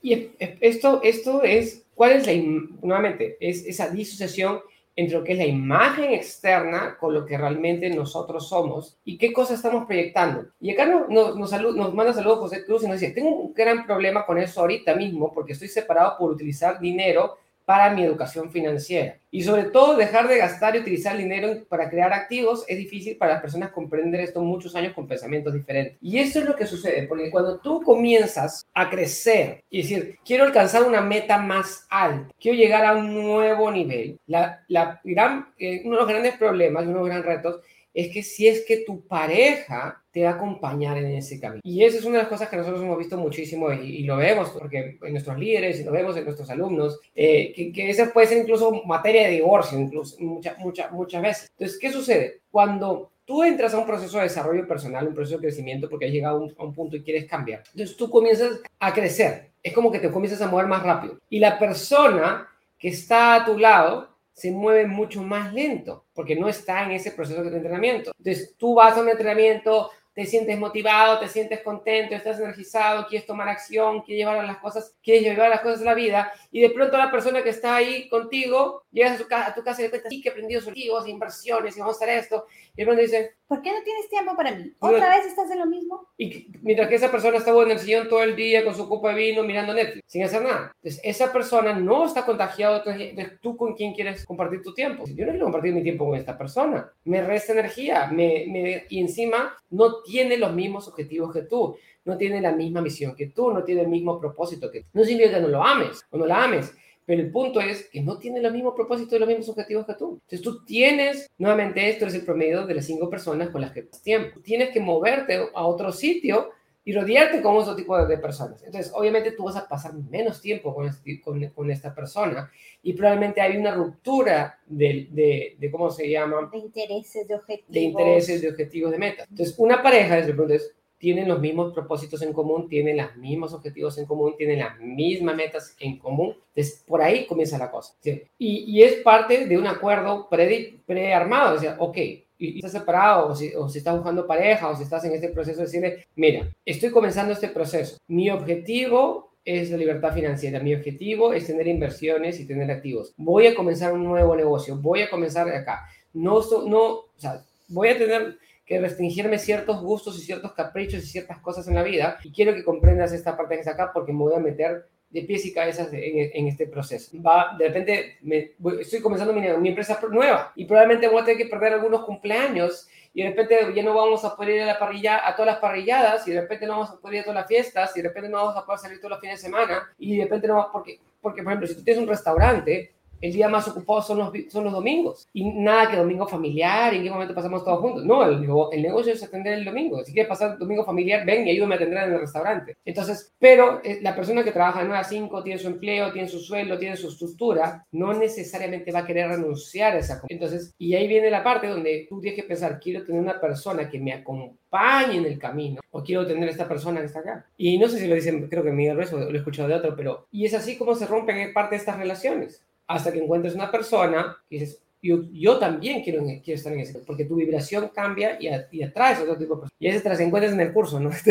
esto, 0.59 1.01
esto 1.03 1.43
es, 1.43 1.85
¿cuál 1.93 2.13
es 2.13 2.25
la, 2.25 2.33
nuevamente, 2.81 3.37
es 3.39 3.65
esa 3.65 3.89
disociación 3.89 4.59
entre 4.95 5.17
lo 5.17 5.23
que 5.23 5.33
es 5.33 5.37
la 5.37 5.45
imagen 5.45 6.11
externa 6.11 6.97
con 6.99 7.13
lo 7.13 7.25
que 7.25 7.37
realmente 7.37 7.89
nosotros 7.89 8.49
somos 8.49 8.97
y 9.05 9.17
qué 9.17 9.31
cosas 9.31 9.57
estamos 9.57 9.85
proyectando. 9.85 10.47
Y 10.59 10.71
acá 10.71 10.85
nos, 10.85 11.07
nos, 11.09 11.35
nos 11.37 11.93
manda 11.93 12.13
saludos 12.13 12.39
José 12.39 12.65
Cruz 12.65 12.83
y 12.83 12.87
nos 12.87 12.99
dice, 12.99 13.13
tengo 13.13 13.29
un 13.29 13.53
gran 13.53 13.85
problema 13.85 14.25
con 14.25 14.37
eso 14.37 14.59
ahorita 14.61 14.95
mismo 14.95 15.31
porque 15.31 15.53
estoy 15.53 15.69
separado 15.69 16.17
por 16.17 16.31
utilizar 16.31 16.79
dinero 16.79 17.37
para 17.71 17.89
mi 17.89 18.03
educación 18.03 18.51
financiera. 18.51 19.17
Y 19.31 19.43
sobre 19.43 19.63
todo 19.63 19.95
dejar 19.95 20.27
de 20.27 20.37
gastar 20.37 20.75
y 20.75 20.79
utilizar 20.79 21.15
dinero 21.15 21.63
para 21.69 21.89
crear 21.89 22.11
activos 22.11 22.65
es 22.67 22.77
difícil 22.77 23.15
para 23.15 23.35
las 23.35 23.41
personas 23.41 23.71
comprender 23.71 24.19
esto 24.19 24.41
muchos 24.41 24.75
años 24.75 24.93
con 24.93 25.07
pensamientos 25.07 25.53
diferentes. 25.53 25.97
Y 26.01 26.19
eso 26.19 26.39
es 26.39 26.45
lo 26.45 26.57
que 26.57 26.67
sucede, 26.67 27.07
porque 27.07 27.31
cuando 27.31 27.59
tú 27.59 27.81
comienzas 27.81 28.67
a 28.73 28.89
crecer 28.89 29.63
y 29.69 29.83
decir, 29.83 30.17
quiero 30.25 30.43
alcanzar 30.43 30.83
una 30.83 30.99
meta 30.99 31.37
más 31.37 31.87
alta, 31.89 32.33
quiero 32.37 32.57
llegar 32.57 32.83
a 32.83 32.93
un 32.93 33.13
nuevo 33.13 33.71
nivel, 33.71 34.19
la, 34.27 34.65
la 34.67 34.99
gran, 35.05 35.47
eh, 35.57 35.81
uno 35.85 35.95
de 35.95 36.01
los 36.01 36.09
grandes 36.09 36.35
problemas, 36.35 36.83
uno 36.83 36.95
de 36.95 36.99
los 36.99 37.07
grandes 37.07 37.25
retos 37.25 37.61
es 37.93 38.13
que 38.13 38.23
si 38.23 38.47
es 38.47 38.65
que 38.65 38.77
tu 38.77 39.05
pareja 39.05 40.01
te 40.11 40.23
va 40.23 40.31
a 40.31 40.33
acompañar 40.33 40.97
en 40.97 41.11
ese 41.15 41.39
camino. 41.39 41.61
Y 41.63 41.83
esa 41.83 41.97
es 41.97 42.05
una 42.05 42.17
de 42.17 42.23
las 42.23 42.29
cosas 42.29 42.49
que 42.49 42.57
nosotros 42.57 42.81
hemos 42.81 42.97
visto 42.97 43.17
muchísimo 43.17 43.71
y, 43.71 44.03
lo 44.03 44.17
vemos 44.17 44.49
porque 44.49 44.97
en 45.01 45.11
nuestros 45.11 45.37
líderes 45.37 45.79
y 45.79 45.83
lo 45.83 45.91
vemos 45.91 46.17
en 46.17 46.25
nuestros 46.25 46.49
alumnos, 46.49 46.99
eh, 47.15 47.53
que, 47.53 47.71
que 47.71 47.89
esa 47.89 48.11
puede 48.11 48.27
ser 48.27 48.39
incluso 48.39 48.83
materia 48.85 49.23
de 49.23 49.35
divorcio, 49.35 49.79
incluso 49.79 50.17
muchas 50.19 50.57
muchas 50.59 50.91
muchas 50.91 51.21
veces. 51.21 51.51
Entonces, 51.51 51.79
¿qué 51.79 51.91
sucede? 51.91 52.41
Cuando 52.49 53.11
tú 53.23 53.43
entras 53.43 53.73
a 53.73 53.77
un 53.77 53.85
proceso 53.85 54.17
de 54.17 54.23
desarrollo 54.23 54.67
personal, 54.67 55.07
un 55.07 55.15
proceso 55.15 55.37
de 55.37 55.43
crecimiento 55.43 55.89
porque 55.89 56.07
has 56.07 56.11
llegado 56.11 56.37
a 56.37 56.41
un, 56.41 56.53
a 56.57 56.63
un 56.63 56.73
punto 56.73 56.97
y 56.97 57.03
quieres 57.03 57.25
cambiar, 57.25 57.63
entonces 57.71 57.95
tú 57.95 58.09
comienzas 58.09 58.59
a 58.79 58.93
crecer. 58.93 59.51
Es 59.63 59.73
como 59.73 59.91
que 59.91 59.99
te 59.99 60.11
comienzas 60.11 60.41
a 60.41 60.47
mover 60.47 60.67
más 60.67 60.83
rápido. 60.83 61.19
Y 61.29 61.39
la 61.39 61.59
persona 61.59 62.47
que 62.77 62.89
está 62.89 63.35
a 63.35 63.45
tu 63.45 63.59
lado 63.59 64.10
se 64.33 64.51
mueve 64.51 64.87
mucho 64.87 65.21
más 65.23 65.53
lento 65.53 66.05
porque 66.13 66.35
no 66.35 66.47
está 66.47 66.83
en 66.83 66.91
ese 66.91 67.11
proceso 67.11 67.43
de 67.43 67.55
entrenamiento. 67.55 68.11
Entonces, 68.17 68.55
tú 68.57 68.75
vas 68.75 68.97
a 68.97 69.01
un 69.01 69.09
entrenamiento, 69.09 69.91
te 70.13 70.25
sientes 70.25 70.59
motivado, 70.59 71.19
te 71.19 71.27
sientes 71.27 71.61
contento, 71.61 72.15
estás 72.15 72.39
energizado, 72.39 73.07
quieres 73.07 73.25
tomar 73.25 73.47
acción, 73.47 74.01
quieres 74.01 74.25
llevar 74.25 74.45
las 74.45 74.57
cosas, 74.57 74.95
quieres 75.01 75.23
llevar 75.23 75.49
las 75.49 75.61
cosas 75.61 75.81
a 75.81 75.85
la 75.85 75.93
vida, 75.93 76.31
y 76.51 76.61
de 76.61 76.69
pronto 76.69 76.97
la 76.97 77.11
persona 77.11 77.43
que 77.43 77.49
está 77.49 77.75
ahí 77.75 78.09
contigo, 78.09 78.83
llegas 78.91 79.13
a, 79.13 79.17
su 79.17 79.27
casa, 79.27 79.49
a 79.49 79.55
tu 79.55 79.63
casa 79.63 79.81
y 79.81 79.85
le 79.85 79.89
cuentas, 79.89 80.09
sí, 80.11 80.21
que 80.21 80.29
he 80.29 80.31
aprendido 80.31 80.61
sobre 80.61 80.81
inversiones, 81.07 81.77
y 81.77 81.79
vamos 81.79 81.95
a 81.95 82.03
hacer 82.03 82.17
esto, 82.17 82.45
y 82.75 82.81
de 82.81 82.85
pronto 82.85 83.01
dice, 83.01 83.35
¿por 83.47 83.61
qué 83.61 83.71
no 83.71 83.83
tienes 83.83 84.09
tiempo 84.09 84.35
para 84.35 84.51
mí? 84.51 84.73
¿Otra 84.79 85.15
vez 85.15 85.25
estás 85.25 85.51
en 85.51 85.59
lo 85.59 85.65
mismo? 85.65 86.07
Y 86.17 86.47
mientras 86.61 86.87
que 86.87 86.95
esa 86.95 87.11
persona 87.11 87.37
está 87.37 87.51
en 87.51 87.71
el 87.71 87.79
sillón 87.79 88.07
todo 88.07 88.23
el 88.23 88.35
día 88.35 88.63
con 88.63 88.75
su 88.75 88.87
copa 88.87 89.09
de 89.09 89.15
vino 89.15 89.43
mirando 89.43 89.73
Netflix, 89.73 90.03
sin 90.07 90.23
hacer 90.23 90.41
nada. 90.41 90.71
Entonces, 90.77 91.01
esa 91.03 91.33
persona 91.33 91.73
no 91.73 92.05
está 92.05 92.25
contagiado 92.25 92.81
de 92.83 93.37
tú 93.41 93.57
con 93.57 93.75
quién 93.75 93.93
quieres 93.93 94.25
compartir 94.25 94.61
tu 94.61 94.73
tiempo. 94.73 95.03
Yo 95.05 95.25
no 95.25 95.31
quiero 95.31 95.45
compartir 95.45 95.73
mi 95.73 95.83
tiempo 95.83 96.05
con 96.05 96.17
esta 96.17 96.37
persona. 96.37 96.91
Me 97.03 97.21
resta 97.21 97.51
energía, 97.51 98.07
me, 98.07 98.45
me, 98.47 98.85
y 98.89 99.01
encima 99.01 99.57
no 99.69 100.00
tiene 100.01 100.37
los 100.37 100.53
mismos 100.53 100.87
objetivos 100.87 101.33
que 101.33 101.43
tú, 101.43 101.75
no 102.05 102.17
tiene 102.17 102.41
la 102.41 102.51
misma 102.51 102.81
misión 102.81 103.15
que 103.15 103.27
tú, 103.27 103.51
no 103.51 103.63
tiene 103.63 103.81
el 103.81 103.87
mismo 103.87 104.19
propósito 104.19 104.71
que 104.71 104.81
tú. 104.81 104.87
No 104.93 105.03
significa 105.03 105.35
que 105.35 105.41
no 105.41 105.47
lo 105.47 105.63
ames 105.63 106.03
o 106.09 106.17
no 106.17 106.25
la 106.25 106.43
ames, 106.43 106.73
pero 107.05 107.21
el 107.21 107.31
punto 107.31 107.59
es 107.59 107.89
que 107.89 108.01
no 108.01 108.17
tiene 108.17 108.41
los 108.41 108.53
mismos 108.53 108.73
propósitos 108.75 109.13
y 109.13 109.19
los 109.19 109.27
mismos 109.27 109.49
objetivos 109.49 109.85
que 109.85 109.95
tú. 109.95 110.19
Entonces 110.23 110.41
tú 110.41 110.63
tienes, 110.65 111.29
nuevamente 111.37 111.89
esto 111.89 112.05
es 112.05 112.13
el 112.13 112.23
promedio 112.23 112.65
de 112.65 112.75
las 112.75 112.85
cinco 112.85 113.09
personas 113.09 113.49
con 113.49 113.61
las 113.61 113.71
que 113.71 113.83
pasas 113.83 114.03
tiempo. 114.03 114.39
Tienes 114.41 114.69
que 114.69 114.79
moverte 114.79 115.49
a 115.53 115.65
otro 115.65 115.91
sitio 115.91 116.51
y 116.83 116.93
rodearte 116.93 117.41
con 117.41 117.55
otro 117.55 117.75
tipo 117.75 117.97
de, 118.05 118.17
personas. 118.17 118.63
Entonces, 118.63 118.91
obviamente 118.95 119.31
tú 119.31 119.43
vas 119.43 119.55
a 119.55 119.67
pasar 119.67 119.93
menos 119.93 120.41
tiempo 120.41 120.73
con, 120.73 120.87
este, 120.87 121.21
con, 121.21 121.45
con 121.49 121.69
esta 121.69 121.93
persona 121.93 122.51
y 122.81 122.93
probablemente 122.93 123.41
hay 123.41 123.57
una 123.57 123.73
ruptura 123.73 124.59
de, 124.65 125.07
de, 125.11 125.55
de, 125.59 125.71
¿cómo 125.71 125.91
se 125.91 126.09
llama? 126.09 126.49
De 126.51 126.57
intereses, 126.57 127.27
de 127.27 127.35
objetivos. 127.35 127.73
De 127.73 127.79
intereses, 127.79 128.41
de 128.41 128.49
objetivos, 128.49 128.91
de 128.91 128.97
metas. 128.97 129.27
Entonces, 129.29 129.55
una 129.57 129.83
pareja, 129.83 130.15
desde 130.15 130.31
el 130.31 130.37
punto 130.37 130.53
es, 130.53 130.75
tienen 130.97 131.27
los 131.27 131.39
mismos 131.39 131.73
propósitos 131.73 132.21
en 132.21 132.31
común, 132.31 132.69
tienen 132.69 132.97
los 132.97 133.15
mismos 133.15 133.53
objetivos 133.53 133.97
en 133.97 134.05
común, 134.05 134.35
tienen 134.37 134.59
las 134.59 134.79
mismas 134.79 135.35
metas 135.35 135.75
en 135.79 135.97
común. 135.97 136.35
Entonces, 136.49 136.83
por 136.87 137.01
ahí 137.01 137.25
comienza 137.25 137.57
la 137.57 137.71
cosa. 137.71 137.95
¿sí? 137.99 138.21
Y, 138.37 138.65
y, 138.67 138.83
es 138.83 138.97
parte 138.97 139.47
de 139.47 139.57
un 139.57 139.65
acuerdo 139.65 140.29
prearmado. 140.29 140.85
Pre 140.85 141.57
o 141.57 141.59
sea, 141.59 141.75
ok, 141.79 141.97
y, 142.41 142.55
estás 142.57 142.71
separado, 142.71 143.29
o 143.29 143.35
si, 143.35 143.53
o 143.55 143.69
si, 143.69 143.77
estás 143.77 143.95
buscando 143.95 144.25
pareja, 144.25 144.69
o 144.69 144.75
si 144.75 144.83
estás 144.83 145.05
en 145.05 145.13
este 145.13 145.29
proceso, 145.29 145.59
de 145.59 145.65
decirle, 145.65 146.07
mira, 146.15 146.49
estoy 146.65 146.89
comenzando 146.89 147.33
este 147.33 147.49
proceso. 147.49 147.97
Mi 148.07 148.31
objetivo 148.31 149.35
es 149.45 149.69
la 149.69 149.77
libertad 149.77 150.13
financiera. 150.13 150.59
Mi 150.59 150.73
objetivo 150.73 151.33
es 151.33 151.45
tener 151.45 151.67
inversiones 151.67 152.39
y 152.39 152.47
tener 152.47 152.69
activos. 152.71 153.13
Voy 153.17 153.47
a 153.47 153.55
comenzar 153.55 153.93
un 153.93 154.03
nuevo 154.03 154.35
negocio. 154.35 154.75
Voy 154.75 155.01
a 155.01 155.09
comenzar 155.09 155.49
acá. 155.49 155.85
No, 156.13 156.41
no, 156.67 156.83
o 156.89 157.09
sea, 157.17 157.43
voy 157.67 157.89
a 157.89 157.97
tener 157.97 158.37
que 158.65 158.79
restringirme 158.79 159.37
ciertos 159.37 159.81
gustos 159.81 160.17
y 160.17 160.21
ciertos 160.21 160.53
caprichos 160.53 161.03
y 161.03 161.07
ciertas 161.07 161.39
cosas 161.39 161.67
en 161.67 161.75
la 161.75 161.83
vida. 161.83 162.17
Y 162.23 162.31
quiero 162.31 162.53
que 162.53 162.63
comprendas 162.63 163.13
esta 163.13 163.37
parte 163.37 163.55
que 163.55 163.61
está 163.61 163.71
acá 163.71 163.91
porque 163.93 164.13
me 164.13 164.19
voy 164.19 164.33
a 164.33 164.39
meter 164.39 164.87
de 165.11 165.21
pies 165.23 165.45
y 165.45 165.53
cabezas 165.53 165.89
en, 165.91 166.47
este 166.47 166.67
proceso. 166.67 167.11
Va, 167.21 167.55
de 167.57 167.67
repente 167.67 168.17
me, 168.21 168.51
estoy 168.79 169.01
comenzando 169.01 169.33
mi, 169.33 169.41
mi, 169.41 169.69
empresa 169.69 169.99
nueva 170.09 170.53
y 170.55 170.65
probablemente 170.65 171.07
voy 171.07 171.21
a 171.21 171.25
tener 171.25 171.37
que 171.37 171.49
perder 171.49 171.73
algunos 171.73 172.05
cumpleaños 172.05 172.87
y 173.13 173.23
de 173.23 173.29
repente 173.29 173.73
ya 173.75 173.83
no 173.83 173.93
vamos 173.93 174.23
a 174.23 174.35
poder 174.35 174.55
ir 174.55 174.61
a 174.61 174.67
la 174.67 174.79
parrilla, 174.79 175.27
a 175.27 175.35
todas 175.35 175.53
las 175.53 175.59
parrilladas 175.59 176.25
y 176.27 176.31
de 176.31 176.41
repente 176.41 176.65
no 176.65 176.73
vamos 176.73 176.91
a 176.91 176.97
poder 176.97 177.15
ir 177.15 177.21
a 177.21 177.23
todas 177.25 177.41
las 177.41 177.47
fiestas 177.47 177.95
y 177.95 178.01
de 178.01 178.07
repente 178.07 178.29
no 178.29 178.37
vamos 178.37 178.55
a 178.55 178.65
poder 178.65 178.79
salir 178.79 178.99
todos 178.99 179.11
los 179.11 179.19
fines 179.19 179.41
de 179.41 179.47
semana 179.47 179.93
y 179.97 180.17
de 180.17 180.23
repente 180.23 180.47
no, 180.47 180.69
porque, 180.71 180.99
porque 181.19 181.43
por 181.43 181.51
ejemplo, 181.51 181.67
si 181.67 181.75
tú 181.75 181.83
tienes 181.83 182.01
un 182.01 182.09
restaurante, 182.09 182.93
el 183.21 183.33
día 183.33 183.47
más 183.47 183.67
ocupado 183.67 184.01
son 184.01 184.17
los, 184.17 184.31
son 184.49 184.63
los 184.63 184.73
domingos. 184.73 185.27
Y 185.33 185.45
nada 185.51 185.89
que 185.89 185.97
domingo 185.97 186.27
familiar, 186.27 186.93
en 186.93 187.03
qué 187.03 187.09
momento 187.09 187.35
pasamos 187.35 187.63
todos 187.63 187.79
juntos. 187.79 188.05
No, 188.05 188.25
el, 188.25 188.43
el 188.71 188.81
negocio 188.81 189.13
es 189.13 189.23
atender 189.23 189.53
el 189.53 189.65
domingo. 189.65 190.03
Si 190.03 190.11
quieres 190.11 190.29
pasar 190.29 190.57
domingo 190.57 190.83
familiar, 190.83 191.25
ven 191.25 191.47
y 191.47 191.51
ayúdame 191.51 191.75
a 191.75 191.77
atender 191.77 192.03
en 192.03 192.13
el 192.13 192.19
restaurante. 192.19 192.77
Entonces, 192.83 193.33
pero 193.39 193.81
eh, 193.83 193.99
la 194.01 194.15
persona 194.15 194.43
que 194.43 194.51
trabaja 194.51 194.79
de 194.79 194.85
9 194.85 194.99
a 194.99 195.03
5, 195.03 195.43
tiene 195.43 195.59
su 195.59 195.67
empleo, 195.67 196.11
tiene 196.11 196.27
su 196.27 196.39
sueldo, 196.39 196.77
tiene 196.77 196.97
su 196.97 197.09
estructura, 197.09 197.85
no 197.91 198.13
necesariamente 198.13 198.91
va 198.91 198.99
a 198.99 199.05
querer 199.05 199.29
renunciar 199.29 199.93
a 199.93 199.99
esa 199.99 200.21
Entonces, 200.27 200.73
y 200.77 200.95
ahí 200.95 201.07
viene 201.07 201.29
la 201.29 201.43
parte 201.43 201.67
donde 201.67 202.07
tú 202.09 202.19
tienes 202.19 202.39
que 202.39 202.47
pensar, 202.47 202.79
quiero 202.79 203.05
tener 203.05 203.21
una 203.21 203.39
persona 203.39 203.89
que 203.89 203.99
me 203.99 204.13
acompañe 204.13 205.17
en 205.17 205.25
el 205.25 205.37
camino, 205.37 205.81
o 205.91 206.03
quiero 206.03 206.25
tener 206.25 206.49
esta 206.49 206.67
persona 206.67 206.99
que 206.99 207.07
está 207.07 207.19
acá. 207.19 207.45
Y 207.57 207.77
no 207.77 207.87
sé 207.87 207.99
si 207.99 208.07
lo 208.07 208.15
dicen, 208.15 208.47
creo 208.49 208.63
que 208.63 208.71
Miguel 208.71 208.97
Ruiz, 208.97 209.11
lo 209.11 209.29
he 209.29 209.37
escuchado 209.37 209.67
de 209.67 209.75
otro, 209.75 209.95
pero, 209.95 210.27
y 210.31 210.45
es 210.45 210.53
así 210.53 210.77
como 210.77 210.95
se 210.95 211.05
rompen 211.05 211.53
parte 211.53 211.75
de 211.75 211.79
estas 211.79 211.97
relaciones 211.97 212.63
hasta 212.93 213.11
que 213.11 213.19
encuentres 213.19 213.55
una 213.55 213.71
persona 213.71 214.37
que 214.49 214.59
dices, 214.59 214.81
yo, 215.01 215.23
yo 215.31 215.57
también 215.57 216.03
quiero, 216.03 216.23
quiero, 216.43 216.57
estar 216.57 216.73
en 216.73 216.81
ese, 216.81 216.99
porque 216.99 217.25
tu 217.25 217.35
vibración 217.35 217.89
cambia 217.89 218.37
y, 218.39 218.49
y 218.71 218.83
atraes 218.83 219.19
a 219.19 219.23
otro 219.23 219.37
tipo 219.37 219.55
de 219.55 219.61
personas. 219.61 219.77
Y 219.79 219.87
esas 219.87 220.03
te 220.03 220.09
las 220.09 220.19
encuentras 220.19 220.53
en 220.53 220.61
el 220.61 220.73
curso, 220.73 220.99
¿no? 220.99 221.09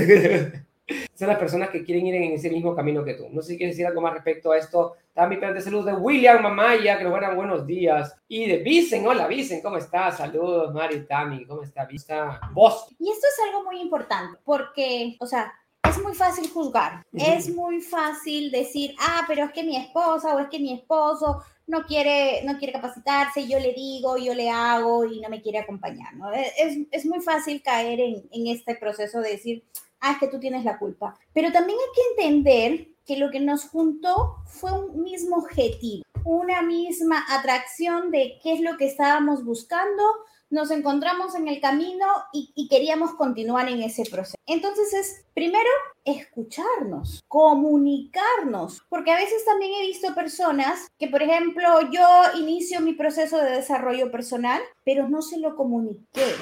Son 1.15 1.29
las 1.29 1.39
personas 1.39 1.71
que 1.71 1.85
quieren 1.85 2.07
ir 2.07 2.17
en 2.17 2.33
ese 2.33 2.51
mismo 2.51 2.75
camino 2.75 3.05
que 3.05 3.15
tú. 3.15 3.29
No 3.31 3.43
sé 3.43 3.53
si 3.53 3.59
quieres 3.59 3.77
decir 3.77 3.87
algo 3.87 4.01
más 4.01 4.15
respecto 4.15 4.51
a 4.51 4.59
esto. 4.59 4.97
También 5.13 5.41
de 5.55 5.61
salud 5.61 5.85
de 5.85 5.93
William 5.93 6.43
Mamaya, 6.43 6.99
que 6.99 7.05
nos 7.05 7.13
buenos, 7.13 7.37
buenos 7.37 7.67
días. 7.67 8.17
Y 8.27 8.47
de 8.47 8.59
Vicen, 8.59 9.07
hola 9.07 9.29
Vicen, 9.29 9.61
¿cómo 9.61 9.77
estás? 9.77 10.17
Saludos, 10.17 10.73
Mari, 10.75 11.07
Tami, 11.07 11.45
¿cómo 11.47 11.63
está? 11.63 11.85
Vista, 11.85 12.41
vos. 12.53 12.89
Y 12.99 13.09
esto 13.09 13.27
es 13.27 13.47
algo 13.47 13.65
muy 13.65 13.81
importante, 13.81 14.39
porque, 14.45 15.17
o 15.21 15.27
sea, 15.27 15.53
es 15.89 16.03
muy 16.03 16.15
fácil 16.15 16.51
juzgar, 16.51 17.05
es 17.13 17.55
muy 17.55 17.81
fácil 17.81 18.51
decir, 18.51 18.95
ah, 18.99 19.25
pero 19.27 19.45
es 19.45 19.53
que 19.53 19.63
mi 19.63 19.77
esposa 19.77 20.35
o 20.35 20.39
es 20.39 20.49
que 20.49 20.59
mi 20.59 20.73
esposo 20.73 21.43
no 21.67 21.85
quiere, 21.87 22.43
no 22.45 22.59
quiere 22.59 22.73
capacitarse, 22.73 23.47
yo 23.47 23.59
le 23.59 23.73
digo, 23.73 24.17
yo 24.17 24.35
le 24.35 24.51
hago 24.51 25.05
y 25.05 25.21
no 25.21 25.29
me 25.29 25.41
quiere 25.41 25.59
acompañar, 25.59 26.15
¿no? 26.15 26.33
E, 26.33 26.53
es, 26.59 26.79
es 26.91 27.07
muy 27.07 27.21
fácil 27.21 27.63
caer 27.63 28.01
en, 28.01 28.29
en 28.31 28.47
este 28.49 28.75
proceso 28.75 29.21
de 29.21 29.31
decir, 29.31 29.65
ah, 30.01 30.13
es 30.13 30.19
que 30.19 30.29
tú 30.29 30.39
tienes 30.39 30.65
la 30.65 30.79
culpa. 30.79 31.17
Pero 31.33 31.53
también 31.53 31.79
hay 31.79 31.95
que 31.95 32.23
entender 32.23 32.89
que 33.07 33.17
lo 33.17 33.31
que 33.31 33.41
nos 33.41 33.65
juntó 33.65 34.37
fue 34.47 34.73
un 34.73 35.03
mismo 35.03 35.37
objetivo, 35.37 36.05
una 36.25 36.63
misma 36.63 37.25
atracción 37.29 38.11
de 38.11 38.39
qué 38.43 38.53
es 38.53 38.61
lo 38.61 38.77
que 38.77 38.87
estábamos 38.87 39.45
buscando, 39.45 40.03
nos 40.51 40.71
encontramos 40.71 41.35
en 41.35 41.49
el 41.49 41.61
camino 41.61 42.07
y, 42.33 42.69
queríamos 42.69 43.15
continuar 43.15 43.69
en 43.69 43.83
ese 43.83 44.05
proceso. 44.05 44.37
Entonces 44.47 44.93
es, 44.93 45.25
primero, 45.35 45.69
escucharnos, 46.05 47.25
comunicarnos, 47.27 48.83
porque 48.89 49.11
a 49.11 49.17
veces 49.17 49.45
también 49.45 49.73
he 49.75 49.87
visto 49.87 50.15
personas 50.15 50.89
que, 50.99 51.09
por 51.09 51.23
ejemplo, 51.23 51.91
yo 51.91 52.07
inicio 52.39 52.81
mi 52.81 52.93
proceso 52.93 53.39
de 53.39 53.51
desarrollo 53.51 54.11
personal, 54.11 54.61
pero 54.85 55.09
no 55.09 55.23
se 55.23 55.39
lo 55.39 55.57
comuniqué 55.57 56.35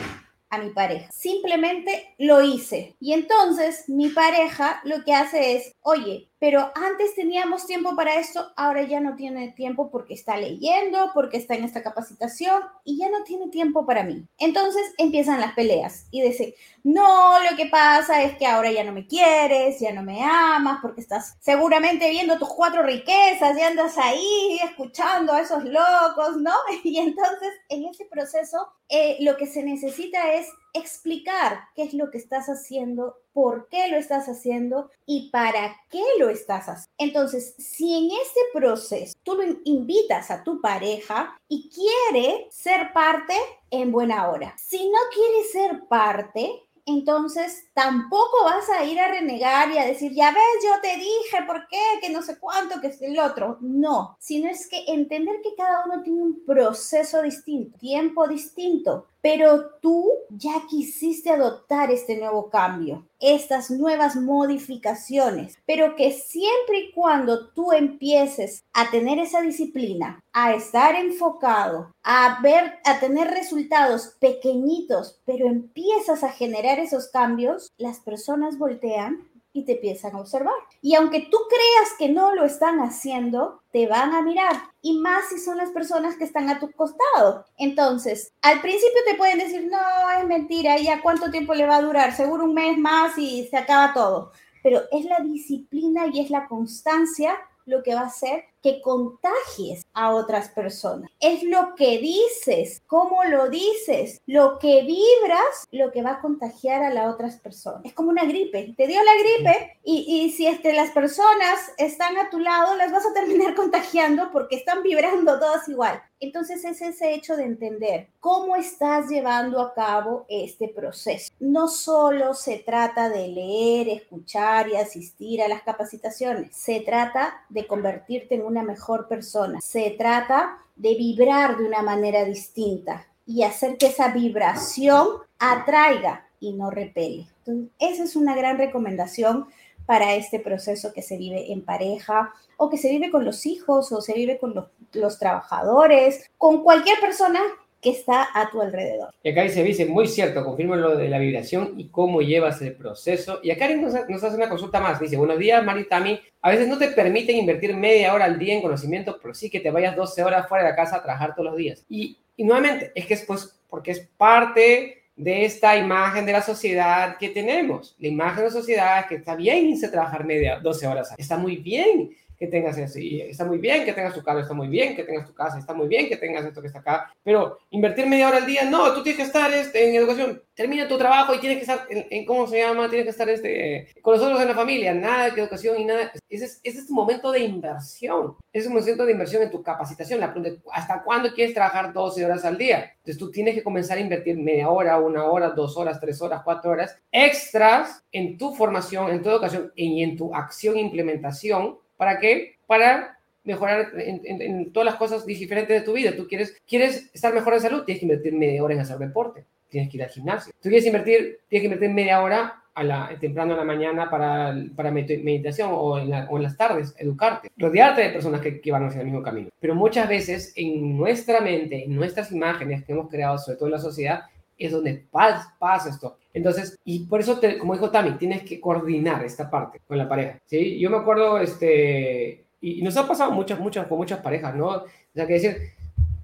a 0.50 0.58
mi 0.58 0.70
pareja. 0.70 1.10
Simplemente 1.12 2.14
lo 2.18 2.42
hice. 2.42 2.96
Y 3.00 3.12
entonces 3.12 3.88
mi 3.88 4.08
pareja 4.08 4.80
lo 4.84 5.04
que 5.04 5.14
hace 5.14 5.56
es, 5.56 5.72
oye, 5.82 6.30
pero 6.38 6.70
antes 6.74 7.14
teníamos 7.14 7.66
tiempo 7.66 7.96
para 7.96 8.14
esto, 8.14 8.52
ahora 8.56 8.82
ya 8.82 9.00
no 9.00 9.16
tiene 9.16 9.50
tiempo 9.52 9.90
porque 9.90 10.14
está 10.14 10.36
leyendo, 10.36 11.10
porque 11.12 11.36
está 11.36 11.54
en 11.54 11.64
esta 11.64 11.82
capacitación 11.82 12.62
y 12.84 12.98
ya 12.98 13.08
no 13.08 13.24
tiene 13.24 13.48
tiempo 13.48 13.84
para 13.84 14.04
mí. 14.04 14.26
Entonces 14.38 14.82
empiezan 14.98 15.40
las 15.40 15.54
peleas 15.54 16.06
y 16.10 16.22
dice, 16.22 16.54
no, 16.84 17.38
lo 17.42 17.56
que 17.56 17.66
pasa 17.66 18.22
es 18.22 18.36
que 18.38 18.46
ahora 18.46 18.70
ya 18.70 18.84
no 18.84 18.92
me 18.92 19.06
quieres, 19.06 19.80
ya 19.80 19.92
no 19.92 20.02
me 20.02 20.22
amas, 20.22 20.78
porque 20.80 21.00
estás 21.00 21.36
seguramente 21.40 22.08
viendo 22.10 22.38
tus 22.38 22.48
cuatro 22.48 22.82
riquezas 22.82 23.58
y 23.58 23.62
andas 23.62 23.98
ahí 23.98 24.60
escuchando 24.62 25.32
a 25.32 25.40
esos 25.40 25.64
locos, 25.64 26.36
¿no? 26.38 26.54
Y 26.84 26.98
entonces 26.98 27.52
en 27.68 27.84
ese 27.84 28.04
proceso 28.06 28.68
eh, 28.88 29.16
lo 29.20 29.36
que 29.36 29.46
se 29.46 29.62
necesita 29.62 30.32
es 30.32 30.46
explicar 30.74 31.60
qué 31.74 31.84
es 31.84 31.94
lo 31.94 32.10
que 32.10 32.18
estás 32.18 32.46
haciendo, 32.46 33.16
por 33.32 33.68
qué 33.68 33.88
lo 33.88 33.96
estás 33.96 34.28
haciendo 34.28 34.90
y 35.06 35.30
para 35.30 35.76
qué 35.90 36.02
lo 36.18 36.28
estás 36.28 36.68
haciendo. 36.68 36.92
Entonces, 36.98 37.54
si 37.58 37.94
en 37.96 38.06
este 38.06 38.40
proceso 38.52 39.14
tú 39.22 39.34
lo 39.34 39.44
invitas 39.64 40.30
a 40.30 40.42
tu 40.44 40.60
pareja 40.60 41.38
y 41.48 41.70
quiere 41.70 42.48
ser 42.50 42.92
parte, 42.92 43.34
en 43.70 43.92
buena 43.92 44.28
hora. 44.30 44.54
Si 44.58 44.88
no 44.88 44.98
quiere 45.12 45.44
ser 45.44 45.86
parte, 45.88 46.67
entonces 46.88 47.68
tampoco 47.74 48.44
vas 48.44 48.68
a 48.70 48.84
ir 48.84 48.98
a 48.98 49.08
renegar 49.08 49.70
y 49.70 49.78
a 49.78 49.84
decir, 49.84 50.12
ya 50.12 50.30
ves, 50.30 50.64
yo 50.64 50.80
te 50.80 50.96
dije, 50.96 51.44
¿por 51.46 51.68
qué? 51.68 51.80
Que 52.00 52.10
no 52.10 52.22
sé 52.22 52.38
cuánto, 52.38 52.80
que 52.80 52.88
es 52.88 53.02
el 53.02 53.18
otro. 53.18 53.58
No, 53.60 54.16
sino 54.18 54.48
es 54.48 54.66
que 54.68 54.84
entender 54.88 55.36
que 55.42 55.54
cada 55.54 55.84
uno 55.84 56.02
tiene 56.02 56.22
un 56.22 56.44
proceso 56.44 57.22
distinto, 57.22 57.78
tiempo 57.78 58.26
distinto, 58.26 59.06
pero 59.20 59.70
tú 59.80 60.10
ya 60.30 60.62
quisiste 60.68 61.30
adoptar 61.30 61.90
este 61.90 62.16
nuevo 62.16 62.48
cambio, 62.48 63.06
estas 63.20 63.70
nuevas 63.70 64.16
modificaciones, 64.16 65.56
pero 65.66 65.96
que 65.96 66.12
siempre 66.12 66.78
y 66.80 66.92
cuando 66.92 67.48
tú 67.48 67.72
empieces 67.72 68.64
a 68.72 68.90
tener 68.90 69.18
esa 69.18 69.40
disciplina, 69.40 70.22
a 70.32 70.54
estar 70.54 70.94
enfocado, 70.94 71.92
a 72.02 72.40
ver, 72.42 72.78
a 72.84 73.00
tener 73.00 73.28
resultados 73.28 74.14
pequeñitos, 74.20 75.20
pero 75.24 75.46
empiezas 75.46 76.22
a 76.22 76.30
generar 76.30 76.78
esos 76.78 77.08
cambios, 77.08 77.72
las 77.76 78.00
personas 78.00 78.58
voltean 78.58 79.28
y 79.52 79.64
te 79.64 79.72
empiezan 79.72 80.14
a 80.14 80.20
observar. 80.20 80.54
Y 80.82 80.94
aunque 80.94 81.28
tú 81.30 81.38
creas 81.48 81.94
que 81.98 82.08
no 82.08 82.34
lo 82.34 82.44
están 82.44 82.80
haciendo, 82.80 83.62
te 83.72 83.86
van 83.86 84.14
a 84.14 84.22
mirar. 84.22 84.56
Y 84.82 84.98
más 84.98 85.28
si 85.28 85.38
son 85.38 85.56
las 85.56 85.70
personas 85.70 86.16
que 86.16 86.24
están 86.24 86.48
a 86.48 86.60
tu 86.60 86.70
costado. 86.72 87.44
Entonces, 87.56 88.32
al 88.42 88.60
principio 88.60 89.00
te 89.06 89.16
pueden 89.16 89.38
decir, 89.38 89.68
no, 89.70 90.10
es 90.18 90.26
mentira, 90.26 90.78
ya 90.78 91.02
cuánto 91.02 91.30
tiempo 91.30 91.54
le 91.54 91.66
va 91.66 91.76
a 91.76 91.82
durar, 91.82 92.14
seguro 92.14 92.44
un 92.44 92.54
mes 92.54 92.78
más 92.78 93.16
y 93.18 93.46
se 93.48 93.56
acaba 93.56 93.92
todo. 93.92 94.32
Pero 94.62 94.82
es 94.92 95.04
la 95.04 95.20
disciplina 95.20 96.06
y 96.12 96.20
es 96.20 96.30
la 96.30 96.46
constancia 96.46 97.36
lo 97.66 97.82
que 97.82 97.94
va 97.94 98.00
a 98.02 98.06
hacer 98.06 98.44
que 98.62 98.80
contagies 98.80 99.84
a 99.92 100.14
otras 100.14 100.48
personas. 100.50 101.10
Es 101.20 101.42
lo 101.42 101.74
que 101.74 101.98
dices, 101.98 102.82
cómo 102.86 103.24
lo 103.24 103.48
dices, 103.48 104.20
lo 104.26 104.58
que 104.58 104.82
vibras, 104.82 105.66
lo 105.70 105.90
que 105.92 106.02
va 106.02 106.12
a 106.12 106.20
contagiar 106.20 106.82
a 106.82 106.90
las 106.92 107.12
otras 107.12 107.36
personas. 107.36 107.84
Es 107.84 107.94
como 107.94 108.10
una 108.10 108.24
gripe. 108.24 108.74
Te 108.76 108.86
dio 108.86 109.00
la 109.02 109.14
gripe 109.14 109.78
y, 109.84 110.24
y 110.24 110.30
si 110.32 110.46
este, 110.46 110.72
las 110.72 110.90
personas 110.90 111.72
están 111.76 112.16
a 112.18 112.30
tu 112.30 112.38
lado, 112.38 112.76
las 112.76 112.92
vas 112.92 113.06
a 113.06 113.14
terminar 113.14 113.54
contagiando 113.56 114.30
porque 114.32 114.56
están 114.56 114.82
vibrando 114.82 115.38
todas 115.38 115.68
igual. 115.68 116.02
Entonces 116.20 116.64
es 116.64 116.82
ese 116.82 117.14
hecho 117.14 117.36
de 117.36 117.44
entender 117.44 118.08
cómo 118.18 118.56
estás 118.56 119.08
llevando 119.08 119.60
a 119.60 119.72
cabo 119.72 120.26
este 120.28 120.68
proceso. 120.68 121.32
No 121.38 121.68
solo 121.68 122.34
se 122.34 122.58
trata 122.58 123.08
de 123.08 123.28
leer, 123.28 123.88
escuchar 123.88 124.68
y 124.68 124.76
asistir 124.76 125.42
a 125.42 125.48
las 125.48 125.62
capacitaciones, 125.62 126.56
se 126.56 126.80
trata 126.80 127.44
de 127.48 127.66
convertirte 127.66 128.34
en 128.34 128.42
una 128.42 128.62
mejor 128.62 129.06
persona. 129.06 129.60
Se 129.60 129.90
trata 129.90 130.58
de 130.74 130.94
vibrar 130.96 131.56
de 131.56 131.64
una 131.64 131.82
manera 131.82 132.24
distinta 132.24 133.06
y 133.24 133.44
hacer 133.44 133.76
que 133.76 133.86
esa 133.86 134.08
vibración 134.08 135.08
atraiga 135.38 136.26
y 136.40 136.52
no 136.52 136.70
repele. 136.70 137.28
Entonces, 137.38 137.70
esa 137.78 138.04
es 138.04 138.16
una 138.16 138.34
gran 138.34 138.58
recomendación 138.58 139.46
para 139.88 140.16
este 140.16 140.38
proceso 140.38 140.92
que 140.92 141.00
se 141.00 141.16
vive 141.16 141.50
en 141.50 141.62
pareja 141.62 142.34
o 142.58 142.68
que 142.68 142.76
se 142.76 142.90
vive 142.90 143.10
con 143.10 143.24
los 143.24 143.46
hijos 143.46 143.90
o 143.90 144.02
se 144.02 144.12
vive 144.12 144.36
con 144.36 144.54
los, 144.54 144.66
los 144.92 145.18
trabajadores, 145.18 146.30
con 146.36 146.62
cualquier 146.62 147.00
persona 147.00 147.40
que 147.80 147.88
está 147.88 148.28
a 148.34 148.50
tu 148.50 148.60
alrededor. 148.60 149.14
Y 149.22 149.30
acá 149.30 149.44
dice, 149.44 149.62
dice, 149.62 149.86
muy 149.86 150.06
cierto, 150.06 150.44
confirmo 150.44 150.76
lo 150.76 150.94
de 150.94 151.08
la 151.08 151.18
vibración 151.18 151.72
y 151.78 151.88
cómo 151.88 152.20
llevas 152.20 152.60
el 152.60 152.74
proceso. 152.74 153.40
Y 153.42 153.50
acá 153.50 153.66
nos, 153.76 153.94
nos 154.10 154.22
hace 154.22 154.36
una 154.36 154.50
consulta 154.50 154.78
más. 154.78 155.00
Dice, 155.00 155.16
buenos 155.16 155.38
días, 155.38 155.64
Maritami. 155.64 156.20
A 156.42 156.50
veces 156.50 156.68
no 156.68 156.76
te 156.76 156.88
permiten 156.88 157.36
invertir 157.36 157.74
media 157.74 158.12
hora 158.12 158.26
al 158.26 158.38
día 158.38 158.52
en 158.52 158.60
conocimiento, 158.60 159.18
pero 159.22 159.32
sí 159.32 159.48
que 159.48 159.60
te 159.60 159.70
vayas 159.70 159.96
12 159.96 160.22
horas 160.22 160.48
fuera 160.50 160.64
de 160.64 160.70
la 160.70 160.76
casa 160.76 160.96
a 160.96 161.02
trabajar 161.02 161.34
todos 161.34 161.48
los 161.48 161.56
días. 161.56 161.82
Y, 161.88 162.18
y 162.36 162.44
nuevamente, 162.44 162.92
es 162.94 163.06
que 163.06 163.14
es 163.14 163.24
pues, 163.24 163.58
porque 163.70 163.92
es 163.92 164.06
parte 164.18 164.97
de 165.18 165.44
esta 165.44 165.76
imagen 165.76 166.24
de 166.24 166.32
la 166.32 166.42
sociedad 166.42 167.18
que 167.18 167.28
tenemos. 167.28 167.94
La 167.98 168.08
imagen 168.08 168.36
de 168.38 168.44
la 168.44 168.50
sociedad 168.50 169.00
es 169.00 169.06
que 169.06 169.14
está 169.16 169.34
bien 169.34 169.66
irse 169.66 169.86
a 169.86 169.90
trabajar 169.90 170.24
media, 170.24 170.60
12 170.60 170.86
horas. 170.86 171.14
Está 171.18 171.36
muy 171.36 171.56
bien 171.56 172.10
que 172.38 172.46
tengas 172.46 172.78
eso. 172.78 172.98
Y 172.98 173.20
está 173.22 173.44
muy 173.44 173.58
bien 173.58 173.84
que 173.84 173.92
tengas 173.92 174.14
tu 174.14 174.22
carro, 174.22 174.40
está 174.40 174.54
muy 174.54 174.68
bien 174.68 174.94
que 174.94 175.02
tengas 175.02 175.26
tu 175.26 175.34
casa, 175.34 175.58
está 175.58 175.74
muy 175.74 175.88
bien 175.88 176.08
que 176.08 176.16
tengas 176.16 176.44
esto 176.44 176.60
que 176.60 176.68
está 176.68 176.78
acá. 176.78 177.12
Pero 177.24 177.58
invertir 177.70 178.06
media 178.06 178.28
hora 178.28 178.38
al 178.38 178.46
día, 178.46 178.64
no, 178.64 178.92
tú 178.94 179.02
tienes 179.02 179.16
que 179.16 179.26
estar 179.26 179.52
este, 179.52 179.88
en 179.88 179.96
educación. 179.96 180.42
Termina 180.54 180.88
tu 180.88 180.96
trabajo 180.96 181.34
y 181.34 181.38
tienes 181.38 181.58
que 181.58 181.70
estar 181.70 181.86
en, 181.88 182.24
¿cómo 182.24 182.46
se 182.46 182.58
llama? 182.58 182.88
Tienes 182.88 183.04
que 183.04 183.10
estar 183.10 183.28
este, 183.28 183.88
con 184.02 184.14
nosotros 184.14 184.40
en 184.40 184.48
la 184.48 184.54
familia. 184.54 184.94
Nada 184.94 185.30
de 185.30 185.40
educación 185.40 185.80
y 185.80 185.84
nada. 185.84 186.12
Ese 186.28 186.44
es, 186.46 186.60
ese 186.62 186.78
es 186.80 186.86
tu 186.86 186.94
momento 186.94 187.30
de 187.32 187.40
inversión. 187.40 188.36
Ese 188.52 188.64
es 188.64 188.66
un 188.66 188.78
momento 188.78 189.04
de 189.04 189.12
inversión 189.12 189.42
en 189.42 189.50
tu 189.50 189.62
capacitación. 189.62 190.20
La 190.20 190.34
¿Hasta 190.72 191.02
cuándo 191.02 191.32
quieres 191.32 191.54
trabajar 191.54 191.92
12 191.92 192.24
horas 192.24 192.44
al 192.44 192.58
día? 192.58 192.92
Entonces 192.98 193.18
tú 193.18 193.30
tienes 193.30 193.54
que 193.54 193.62
comenzar 193.62 193.98
a 193.98 194.00
invertir 194.00 194.36
media 194.36 194.68
hora, 194.68 194.98
una 194.98 195.24
hora, 195.24 195.50
dos 195.50 195.76
horas, 195.76 196.00
tres 196.00 196.20
horas, 196.22 196.42
cuatro 196.44 196.70
horas 196.70 196.96
extras 197.10 198.04
en 198.12 198.36
tu 198.36 198.54
formación, 198.54 199.10
en 199.10 199.22
tu 199.22 199.30
educación 199.30 199.72
y 199.74 200.02
en 200.02 200.16
tu 200.16 200.34
acción 200.34 200.76
e 200.76 200.80
implementación 200.80 201.78
¿Para 201.98 202.18
qué? 202.18 202.56
Para 202.66 203.18
mejorar 203.44 203.92
en, 203.98 204.72
todas 204.72 204.86
las 204.86 204.94
cosas 204.94 205.26
diferentes 205.26 205.80
de 205.80 205.84
tu 205.84 205.92
vida. 205.92 206.16
Tú 206.16 206.26
quieres, 206.26 206.56
quieres 206.66 207.10
estar 207.12 207.34
mejor 207.34 207.54
en 207.54 207.60
salud, 207.60 207.84
tienes 207.84 208.00
que 208.00 208.06
invertir 208.06 208.32
media 208.32 208.62
hora 208.62 208.74
en 208.74 208.80
hacer 208.80 208.98
deporte, 208.98 209.44
tienes 209.68 209.90
que 209.90 209.96
ir 209.96 210.04
al 210.04 210.10
gimnasio. 210.10 210.52
Tú 210.62 210.68
quieres 210.68 210.86
invertir, 210.86 211.40
tienes 211.48 211.62
que 211.62 211.74
invertir 211.74 211.90
media 211.90 212.22
hora 212.22 212.62
a 212.74 212.84
la, 212.84 213.18
temprano 213.20 213.52
en 213.52 213.58
la 213.58 213.64
mañana 213.64 214.08
para, 214.08 214.54
para 214.76 214.90
meditación 214.92 215.70
o 215.72 215.98
en, 215.98 216.12
o 216.12 216.36
en, 216.36 216.42
las 216.42 216.56
tardes, 216.56 216.94
educarte, 216.98 217.50
rodearte 217.56 218.02
de 218.02 218.10
personas 218.10 218.40
que, 218.40 218.60
que, 218.60 218.70
van 218.70 218.84
hacia 218.84 219.00
el 219.00 219.06
mismo 219.06 219.22
camino. 219.22 219.48
Pero 219.58 219.74
muchas 219.74 220.08
veces 220.08 220.52
en 220.54 220.96
nuestra 220.96 221.40
mente, 221.40 221.84
en 221.84 221.96
nuestras 221.96 222.30
imágenes 222.30 222.84
que 222.84 222.92
hemos 222.92 223.08
creado, 223.08 223.36
sobre 223.38 223.56
todo 223.56 223.66
en 223.66 223.72
la 223.72 223.80
sociedad, 223.80 224.22
es 224.58 224.72
donde 224.72 225.04
pasa 225.10 225.88
esto. 225.88 226.18
Entonces, 226.38 226.78
y 226.84 227.00
por 227.00 227.18
eso, 227.18 227.40
te, 227.40 227.58
como 227.58 227.72
dijo 227.72 227.90
Tami, 227.90 228.12
tienes 228.12 228.44
que 228.44 228.60
coordinar 228.60 229.24
esta 229.24 229.50
parte 229.50 229.80
con 229.84 229.98
la 229.98 230.08
pareja, 230.08 230.38
¿sí? 230.46 230.78
Yo 230.78 230.88
me 230.88 230.98
acuerdo, 230.98 231.40
este, 231.40 232.44
y, 232.60 232.80
nos 232.80 232.96
ha 232.96 233.08
pasado 233.08 233.32
muchas, 233.32 233.58
muchas, 233.58 233.88
con 233.88 233.98
muchas 233.98 234.20
parejas, 234.20 234.54
¿no? 234.54 234.68
O 234.68 234.84
sea, 235.12 235.26
que 235.26 235.32
decir, 235.32 235.56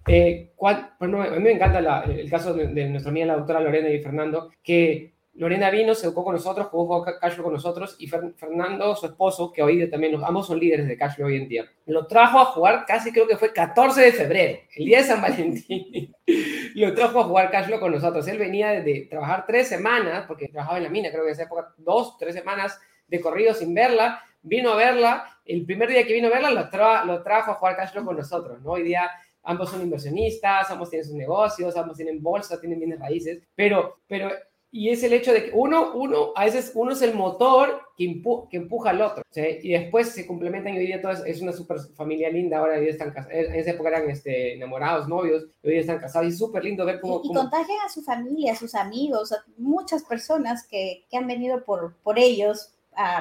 eh, 0.06 0.50
cuál, 0.54 0.92
bueno, 1.00 1.20
a 1.20 1.30
mí 1.30 1.40
me 1.40 1.50
encanta 1.50 2.04
el 2.04 2.30
caso 2.30 2.54
de, 2.54 2.68
de, 2.68 2.88
nuestra 2.90 3.10
amiga, 3.10 3.26
la 3.26 3.36
doctora 3.38 3.58
Lorena 3.58 3.90
y 3.90 3.98
Fernando, 3.98 4.52
que 4.62 5.13
Lorena 5.36 5.68
vino, 5.70 5.94
se 5.94 6.06
educó 6.06 6.22
con 6.22 6.34
nosotros, 6.34 6.68
jugó 6.68 7.02
Cashflow 7.02 7.44
con 7.44 7.54
nosotros 7.54 7.96
y 7.98 8.06
Fernando, 8.06 8.94
su 8.94 9.06
esposo, 9.06 9.52
que 9.52 9.62
hoy 9.62 9.90
también, 9.90 10.16
ambos 10.24 10.46
son 10.46 10.60
líderes 10.60 10.86
de 10.86 10.96
Cashflow 10.96 11.26
hoy 11.26 11.36
en 11.36 11.48
día, 11.48 11.68
lo 11.86 12.06
trajo 12.06 12.38
a 12.38 12.44
jugar 12.44 12.84
casi 12.86 13.10
creo 13.10 13.26
que 13.26 13.36
fue 13.36 13.52
14 13.52 14.00
de 14.00 14.12
febrero, 14.12 14.60
el 14.76 14.84
día 14.84 14.98
de 14.98 15.04
San 15.04 15.20
Valentín, 15.20 16.14
lo 16.76 16.94
trajo 16.94 17.20
a 17.20 17.24
jugar 17.24 17.50
Cashflow 17.50 17.80
con 17.80 17.92
nosotros. 17.92 18.26
Él 18.28 18.38
venía 18.38 18.80
de, 18.80 19.08
trabajar 19.10 19.44
tres 19.46 19.68
semanas, 19.68 20.24
porque 20.26 20.48
trabajaba 20.48 20.78
en 20.78 20.84
la 20.84 20.90
mina, 20.90 21.10
creo 21.10 21.22
que 21.22 21.30
en 21.30 21.34
esa 21.34 21.44
época, 21.44 21.74
dos, 21.78 22.16
tres 22.16 22.34
semanas 22.34 22.80
de 23.08 23.20
corrido 23.20 23.54
sin 23.54 23.74
verla, 23.74 24.22
vino 24.42 24.70
a 24.70 24.76
verla, 24.76 25.40
el 25.44 25.64
primer 25.64 25.88
día 25.88 26.06
que 26.06 26.12
vino 26.12 26.28
a 26.28 26.30
verla 26.30 26.50
lo, 26.50 27.06
lo 27.06 27.22
trajo 27.24 27.50
a 27.50 27.54
jugar 27.54 27.76
Cashflow 27.76 28.04
con 28.04 28.16
nosotros, 28.16 28.60
¿no? 28.62 28.72
Hoy 28.72 28.84
día 28.84 29.10
ambos 29.42 29.70
son 29.70 29.82
inversionistas, 29.82 30.70
ambos 30.70 30.90
tienen 30.90 31.06
sus 31.06 31.16
negocios, 31.16 31.76
ambos 31.76 31.96
tienen 31.96 32.22
bolsa, 32.22 32.60
tienen 32.60 32.78
bienes 32.78 33.00
raíces, 33.00 33.42
pero, 33.54 33.98
pero 34.06 34.30
y 34.74 34.90
es 34.90 35.04
el 35.04 35.12
hecho 35.12 35.32
de 35.32 35.44
que 35.44 35.50
uno, 35.54 35.92
uno, 35.94 36.32
a 36.34 36.46
veces 36.46 36.72
uno 36.74 36.90
es 36.90 37.02
el 37.02 37.14
motor 37.14 37.80
que, 37.96 38.20
que 38.50 38.56
empuja 38.56 38.90
al 38.90 39.02
otro, 39.02 39.22
¿sí? 39.30 39.60
y 39.62 39.70
después 39.70 40.08
se 40.08 40.26
complementan 40.26 40.74
y 40.74 40.78
hoy 40.78 40.86
día 40.86 41.00
todo 41.00 41.12
es, 41.12 41.40
una 41.40 41.52
super 41.52 41.78
familia 41.94 42.28
linda, 42.28 42.58
ahora 42.58 42.80
hoy 42.80 42.88
están 42.88 43.14
en 43.30 43.54
esa 43.54 43.70
época 43.70 43.90
eran 43.90 44.10
este, 44.10 44.54
enamorados, 44.54 45.06
novios, 45.06 45.44
hoy 45.62 45.70
día 45.70 45.80
están 45.80 46.00
casados, 46.00 46.26
y 46.26 46.30
es 46.30 46.38
súper 46.38 46.64
lindo 46.64 46.84
ver 46.84 47.00
cómo... 47.00 47.20
Y, 47.22 47.30
y 47.30 47.32
contagian 47.32 47.78
a 47.86 47.88
su 47.88 48.02
familia, 48.02 48.52
a 48.52 48.56
sus 48.56 48.74
amigos, 48.74 49.30
a 49.30 49.44
muchas 49.58 50.02
personas 50.02 50.66
que, 50.66 51.04
que 51.08 51.18
han 51.18 51.28
venido 51.28 51.64
por, 51.64 51.94
por 52.02 52.18
ellos, 52.18 52.73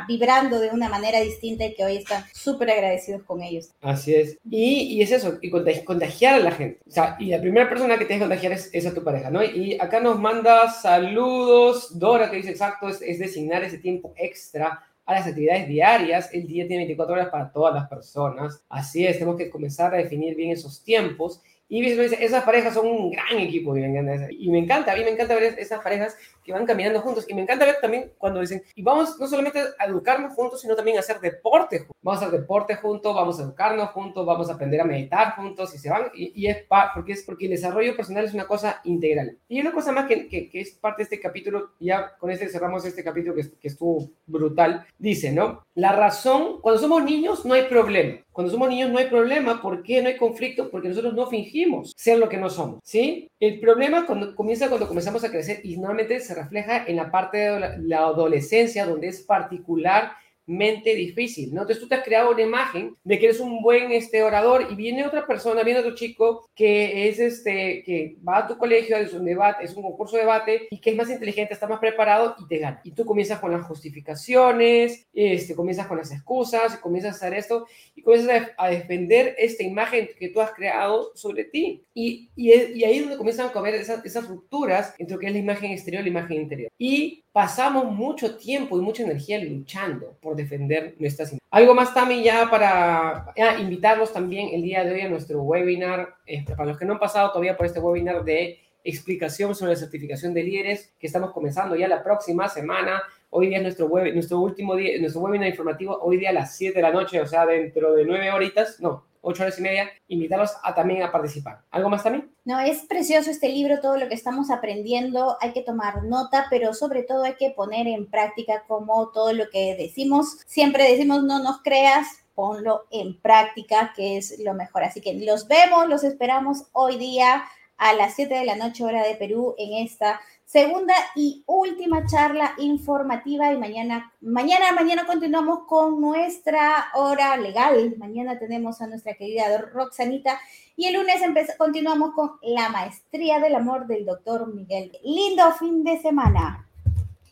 vibrando 0.08 0.60
de 0.60 0.70
una 0.70 0.90
manera 0.90 1.20
distinta 1.20 1.66
y 1.66 1.74
que 1.74 1.84
hoy 1.84 1.98
están 1.98 2.24
súper 2.34 2.72
agradecidos 2.72 3.24
con 3.24 3.42
ellos. 3.42 3.72
Así 3.82 4.16
es. 4.16 4.38
Y, 4.50 4.96
y, 4.96 5.02
es 5.02 5.12
eso, 5.12 5.38
y 5.42 5.50
contagiar 5.50 6.36
a 6.36 6.40
la 6.40 6.52
gente. 6.52 6.80
O 6.88 6.92
sea, 6.92 7.16
y 7.20 7.28
la 7.28 7.42
primera 7.42 7.70
persona 7.70 7.98
que 7.98 8.06
tienes 8.06 8.24
que 8.24 8.30
contagiar 8.30 8.52
es, 8.54 8.70
es, 8.74 8.86
a 8.86 8.94
tu 8.94 9.04
pareja, 9.04 9.30
¿no? 9.30 9.44
Y 9.44 9.78
acá 9.80 10.00
nos 10.00 10.20
manda 10.20 10.70
saludos, 10.70 11.98
Dora, 11.98 12.30
que 12.30 12.38
dice 12.38 12.52
exacto, 12.52 12.90
es, 12.90 13.02
es 13.02 13.20
designar 13.20 13.64
ese 13.64 13.78
tiempo 13.78 14.14
extra 14.16 14.84
a 15.06 15.14
las 15.14 15.28
actividades 15.28 15.68
diarias. 15.68 16.30
El 16.34 16.48
día 16.48 16.68
tiene 16.68 16.84
24 16.84 17.16
horas 17.16 17.30
para 17.30 17.52
todas 17.52 17.74
las 17.74 17.88
personas. 17.88 18.64
Así 18.70 19.06
es, 19.06 19.18
tenemos 19.18 19.38
que 19.38 19.50
comenzar 19.50 19.94
a 19.94 19.98
definir 19.98 20.36
bien 20.36 20.52
esos 20.52 20.84
tiempos 20.84 21.42
y 21.74 21.90
esas 21.90 22.44
parejas 22.44 22.76
son 22.76 22.86
un 22.86 23.10
gran 23.10 23.40
equipo 23.40 23.76
y 23.76 23.82
me 23.82 23.88
encanta, 23.88 24.28
y 24.30 24.50
me 24.50 24.60
encanta, 24.60 24.92
a 24.92 24.96
mí 24.96 25.04
me 25.04 25.10
encanta 25.10 25.34
ver 25.34 25.56
esas 25.58 25.82
parejas 25.82 26.16
que 26.44 26.52
van 26.54 26.68
caminando 26.68 27.02
juntos 27.02 27.26
y 27.28 27.34
me 27.34 27.42
encanta 27.42 27.66
ver 27.66 27.78
también 27.82 28.12
cuando 28.20 28.42
dicen, 28.42 28.62
y 28.76 28.84
vamos 28.84 29.20
no 29.20 29.26
solamente 29.26 29.60
a 29.80 29.86
educarnos 29.86 30.34
juntos, 30.34 30.62
sino 30.62 30.76
también 30.76 30.98
a 30.98 31.00
hacer 31.00 31.20
deporte 31.20 31.80
juntos. 31.80 31.96
Vamos 32.04 32.22
a 32.22 32.28
hacer 32.28 32.42
deporte 32.42 32.76
juntos, 32.76 33.16
vamos 33.16 33.40
a 33.40 33.44
educarnos 33.44 33.90
juntos, 33.90 34.24
vamos 34.24 34.50
a 34.52 34.54
aprender 34.54 34.82
a 34.82 34.86
meditar 34.86 35.36
juntos 35.36 35.74
y 35.74 35.80
se 35.80 35.90
van, 35.90 36.12
y, 36.14 36.46
es 36.46 36.58
porque 36.94 37.14
es 37.14 37.24
porque 37.24 37.46
el 37.46 37.52
desarrollo 37.52 37.96
personal 37.96 38.26
es 38.26 38.36
una 38.36 38.46
cosa 38.46 38.80
integral. 38.84 39.40
Y 39.48 39.60
una 39.60 39.72
cosa 39.72 39.92
más 39.92 40.06
que, 40.06 40.28
que, 40.28 40.50
es 40.54 40.74
parte 40.74 41.02
de 41.02 41.04
este 41.06 41.20
capítulo, 41.20 41.72
ya 41.80 42.16
con 42.20 42.30
este 42.30 42.50
cerramos 42.50 42.86
este 42.86 43.04
capítulo 43.04 43.34
que, 43.34 43.50
que 43.60 43.68
estuvo 43.68 44.12
brutal, 44.28 44.86
dice, 45.00 45.32
¿no? 45.32 45.64
La 45.74 45.94
razón, 45.94 46.62
cuando 46.62 46.80
somos 46.80 47.04
niños 47.04 47.46
no 47.46 47.56
hay 47.56 47.64
problema. 47.64 48.23
Cuando 48.34 48.52
somos 48.52 48.68
niños 48.68 48.90
no 48.90 48.98
hay 48.98 49.06
problema. 49.06 49.62
¿Por 49.62 49.84
qué 49.84 50.02
no 50.02 50.10
hay 50.10 50.18
conflicto? 50.18 50.70
Porque 50.70 50.90
nosotros 50.90 51.14
no 51.14 51.28
fingimos 51.28 51.94
ser 51.96 52.18
lo 52.18 52.28
que 52.28 52.38
no 52.38 52.50
somos, 52.50 52.80
¿sí? 52.84 53.30
El 53.40 53.60
problema 53.60 54.06
comienza 54.36 54.68
cuando 54.68 54.88
comenzamos 54.88 55.24
a 55.24 55.30
crecer 55.30 55.62
y 55.64 55.78
normalmente 55.78 56.20
se 56.20 56.34
refleja 56.34 56.86
en 56.86 56.96
la 56.96 57.12
parte 57.12 57.38
de 57.38 57.78
la 57.84 58.00
adolescencia, 58.00 58.86
donde 58.86 59.10
es 59.10 59.22
particular 59.22 60.14
mente 60.46 60.94
difícil, 60.96 61.54
¿no? 61.54 61.62
Entonces 61.62 61.82
tú 61.82 61.88
te 61.88 61.96
has 61.96 62.04
creado 62.04 62.32
una 62.32 62.42
imagen 62.42 62.96
de 63.04 63.20
que 63.20 63.26
eres 63.26 63.40
un 63.40 63.62
buen 63.62 63.92
este, 63.92 64.24
orador 64.24 64.68
y 64.70 64.76
viene 64.76 65.06
otra 65.06 65.26
persona, 65.26 65.64
viene 65.64 65.80
otro 65.80 65.96
chico 65.96 66.50
que 66.56 67.08
es 67.08 67.20
este, 67.20 67.84
que 67.84 68.18
va 68.28 68.40
a 68.40 68.48
tu 68.48 68.58
colegio, 68.58 68.98
es 68.98 69.14
un 69.14 69.26
debate, 69.26 69.64
es 69.64 69.74
un 69.76 69.84
concurso 69.84 70.16
de 70.16 70.24
debate 70.24 70.68
y 70.70 70.80
que 70.80 70.92
es 70.92 70.96
más 70.96 71.10
inteligente, 71.10 71.54
está 71.54 71.68
más 71.68 71.80
preparado 71.80 72.36
y 72.40 72.48
te 72.48 72.58
gana. 72.58 72.82
Y 72.84 72.92
tú 72.92 73.06
comienzas 73.06 73.40
con 73.40 73.52
las 73.52 73.66
justificaciones, 73.66 75.08
este, 75.14 75.56
comienzas 75.56 75.88
con 75.88 75.98
las 75.98 76.12
excusas, 76.12 76.78
comienzas 76.78 77.14
a 77.14 77.16
hacer 77.16 77.34
esto 77.34 77.68
y 77.96 78.02
comienzas 78.02 78.52
a, 78.58 78.74
defender 78.74 79.36
esta 79.38 79.64
imagen 79.64 80.10
que 80.18 80.30
tú 80.30 80.42
has 80.42 80.52
creado 80.52 81.12
sobre 81.16 81.46
ti. 81.46 81.84
Y, 81.94 82.30
y, 82.36 82.52
y 82.52 82.84
ahí 82.84 82.98
es 82.98 83.02
donde 83.02 83.18
comienzan 83.18 83.52
a 83.54 83.60
haber 83.60 83.76
esas, 83.76 84.04
esas 84.04 84.28
rupturas 84.28 84.96
entre 84.98 85.16
lo 85.16 85.20
que 85.20 85.28
es 85.28 85.34
la 85.34 85.40
imagen 85.40 85.72
exterior 85.72 86.02
y 86.02 86.06
la 86.06 86.20
imagen 86.20 86.42
interior. 86.42 86.72
Y 86.78 87.24
pasamos 87.32 87.86
mucho 87.92 88.38
tiempo 88.38 88.78
y 88.78 88.82
mucha 88.82 89.04
energía 89.04 89.44
luchando 89.44 90.18
por 90.22 90.33
defender 90.36 90.96
nuestras 91.00 91.36
Algo 91.52 91.74
más, 91.74 91.94
Tami, 91.94 92.24
ya 92.24 92.50
para 92.50 93.34
invitarlos 93.60 94.12
también 94.12 94.50
el 94.54 94.62
día 94.62 94.84
de 94.84 94.94
hoy 94.94 95.02
a 95.02 95.10
nuestro 95.10 95.42
webinar, 95.42 96.16
este, 96.26 96.56
para 96.56 96.70
los 96.70 96.78
que 96.78 96.86
no 96.86 96.94
han 96.94 97.00
pasado 97.00 97.30
todavía 97.30 97.58
por 97.58 97.66
este 97.66 97.80
webinar 97.80 98.24
de 98.24 98.60
explicación 98.84 99.56
sobre 99.56 99.74
la 99.74 99.78
certificación 99.78 100.34
de 100.34 100.44
líderes, 100.44 100.94
que 101.00 101.08
estamos 101.08 101.32
comenzando 101.32 101.76
ya 101.76 101.88
la 101.88 102.04
próxima 102.04 102.50
semana. 102.50 103.02
Hoy 103.30 103.48
día 103.48 103.58
es 103.58 103.64
nuestro, 103.64 103.88
web, 103.88 104.14
nuestro 104.14 104.40
último 104.40 104.76
día, 104.76 105.00
nuestro 105.00 105.22
webinar 105.22 105.48
informativo, 105.48 105.98
hoy 106.02 106.18
día 106.18 106.30
a 106.30 106.34
las 106.34 106.56
7 106.56 106.76
de 106.76 106.82
la 106.82 106.92
noche, 106.92 107.20
o 107.22 107.26
sea, 107.26 107.46
dentro 107.46 107.94
de 107.94 108.06
9 108.06 108.32
horitas, 108.32 108.80
no, 108.80 109.06
ocho 109.24 109.44
horas 109.44 109.58
y 109.58 109.62
media, 109.62 109.90
invitarlos 110.08 110.52
a 110.62 110.76
también 110.76 111.02
a 111.02 111.12
participar. 111.12 111.62
¿Algo 111.72 111.90
más 111.90 112.04
también? 112.04 112.32
No, 112.46 112.60
es 112.60 112.86
precioso 112.86 113.32
este 113.32 113.50
libro, 113.50 113.80
todo 113.80 113.98
lo 113.98 114.08
que 114.08 114.14
estamos 114.14 114.52
aprendiendo, 114.52 115.38
hay 115.42 115.54
que 115.54 115.64
tomar 115.64 116.04
nota, 116.04 116.48
pero 116.50 116.74
sobre 116.74 117.04
todo 117.04 117.24
hay 117.24 117.36
que 117.36 117.52
poner 117.52 117.88
en 117.88 118.10
práctica 118.10 118.64
como 118.68 119.10
todo 119.10 119.34
lo 119.34 119.50
que 119.50 119.76
decimos. 119.76 120.38
Siempre 120.46 120.92
decimos, 120.92 121.24
no 121.24 121.40
nos 121.40 121.62
creas, 121.64 122.08
ponlo 122.36 122.86
en 122.92 123.20
práctica, 123.20 123.94
que 123.96 124.18
es 124.18 124.40
lo 124.40 124.54
mejor. 124.54 124.84
Así 124.84 125.00
que 125.00 125.14
los 125.14 125.48
vemos, 125.48 125.88
los 125.88 126.04
esperamos 126.04 126.66
hoy 126.74 126.98
día 126.98 127.46
a 127.78 127.94
las 127.94 128.16
7 128.16 128.34
de 128.34 128.46
la 128.46 128.56
noche 128.56 128.84
hora 128.84 129.04
de 129.04 129.16
Perú 129.16 129.56
en 129.58 129.86
esta 129.86 130.20
segunda 130.54 130.94
y 131.16 131.44
última 131.48 132.06
charla 132.06 132.54
informativa 132.60 133.52
y 133.52 133.58
mañana, 133.58 134.14
mañana, 134.22 134.72
mañana 134.72 135.04
continuamos 135.08 135.62
con 135.68 136.00
nuestra 136.00 136.92
hora 136.94 137.36
legal. 137.38 137.96
Mañana 137.98 138.38
tenemos 138.38 138.80
a 138.80 138.86
nuestra 138.86 139.16
querida 139.16 139.46
Roxanita 139.74 140.40
y 140.76 140.86
el 140.86 140.94
lunes 140.94 141.24
continuamos 141.58 142.14
con 142.14 142.34
la 142.44 142.70
maestría 142.70 143.40
del 143.40 143.56
amor 143.56 143.88
del 143.88 144.06
doctor 144.06 144.54
Miguel. 144.54 144.92
Lindo 145.04 145.52
fin 145.54 145.84
de 145.84 146.00
semana. 146.04 146.68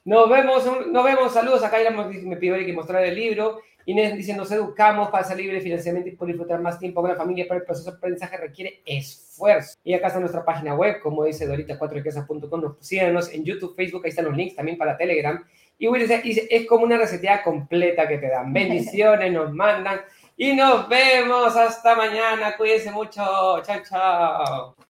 Nos 0.03 0.27
vemos, 0.27 0.65
nos 0.88 1.03
vemos, 1.03 1.31
saludos. 1.31 1.63
Acá 1.63 1.77
me 1.91 2.38
pidió 2.38 2.55
que 2.55 2.73
mostrar 2.73 3.03
el 3.03 3.13
libro 3.13 3.60
Inés 3.86 4.15
dice, 4.15 4.36
nos 4.36 4.52
educamos 4.52 5.10
para 5.10 5.24
salir 5.24 5.52
de 5.52 5.62
financiamiento 5.62 6.10
y 6.10 6.13
poder 6.13 6.36
disfrutar 6.36 6.62
más 6.62 6.80
tiempo 6.80 7.02
con 7.02 7.10
la 7.10 7.17
familia, 7.17 7.46
pero 7.48 7.60
el 7.60 7.65
proceso 7.65 7.91
de 7.91 7.98
aprendizaje 7.98 8.38
requiere 8.38 8.82
esfuerzo. 8.86 9.78
Y 9.84 9.94
acá 9.94 10.08
está 10.08 10.20
nuestra 10.20 10.46
página 10.46 10.76
web, 10.76 11.00
como 11.02 11.24
dice 11.26 11.48
Dorita4riquezas.com, 11.48 12.62
nos 12.62 12.76
síganos 12.80 13.34
en 13.34 13.44
YouTube, 13.44 13.76
Facebook, 13.76 14.04
ahí 14.06 14.10
están 14.10 14.26
los 14.26 14.38
links 14.38 14.56
también 14.56 14.78
para 14.78 14.98
Telegram. 14.98 15.44
Y 15.82 15.88
Will 15.88 16.08
dice, 16.08 16.48
es 16.52 16.67
como 16.67 16.86
una 16.86 16.96
receta 16.96 17.41
completa 17.41 18.08
que 18.08 18.20
te 18.20 18.30
dan. 18.30 18.54
Bendiciones, 18.54 19.34
nos 19.34 19.52
mandan. 19.52 20.02
Y 20.38 20.54
nos 20.54 20.88
vemos 20.88 21.56
hasta 21.56 21.96
mañana. 21.96 22.56
Cuídense 22.56 22.91
mucho. 22.91 23.22
Chao, 23.63 23.82
chao. 23.88 24.76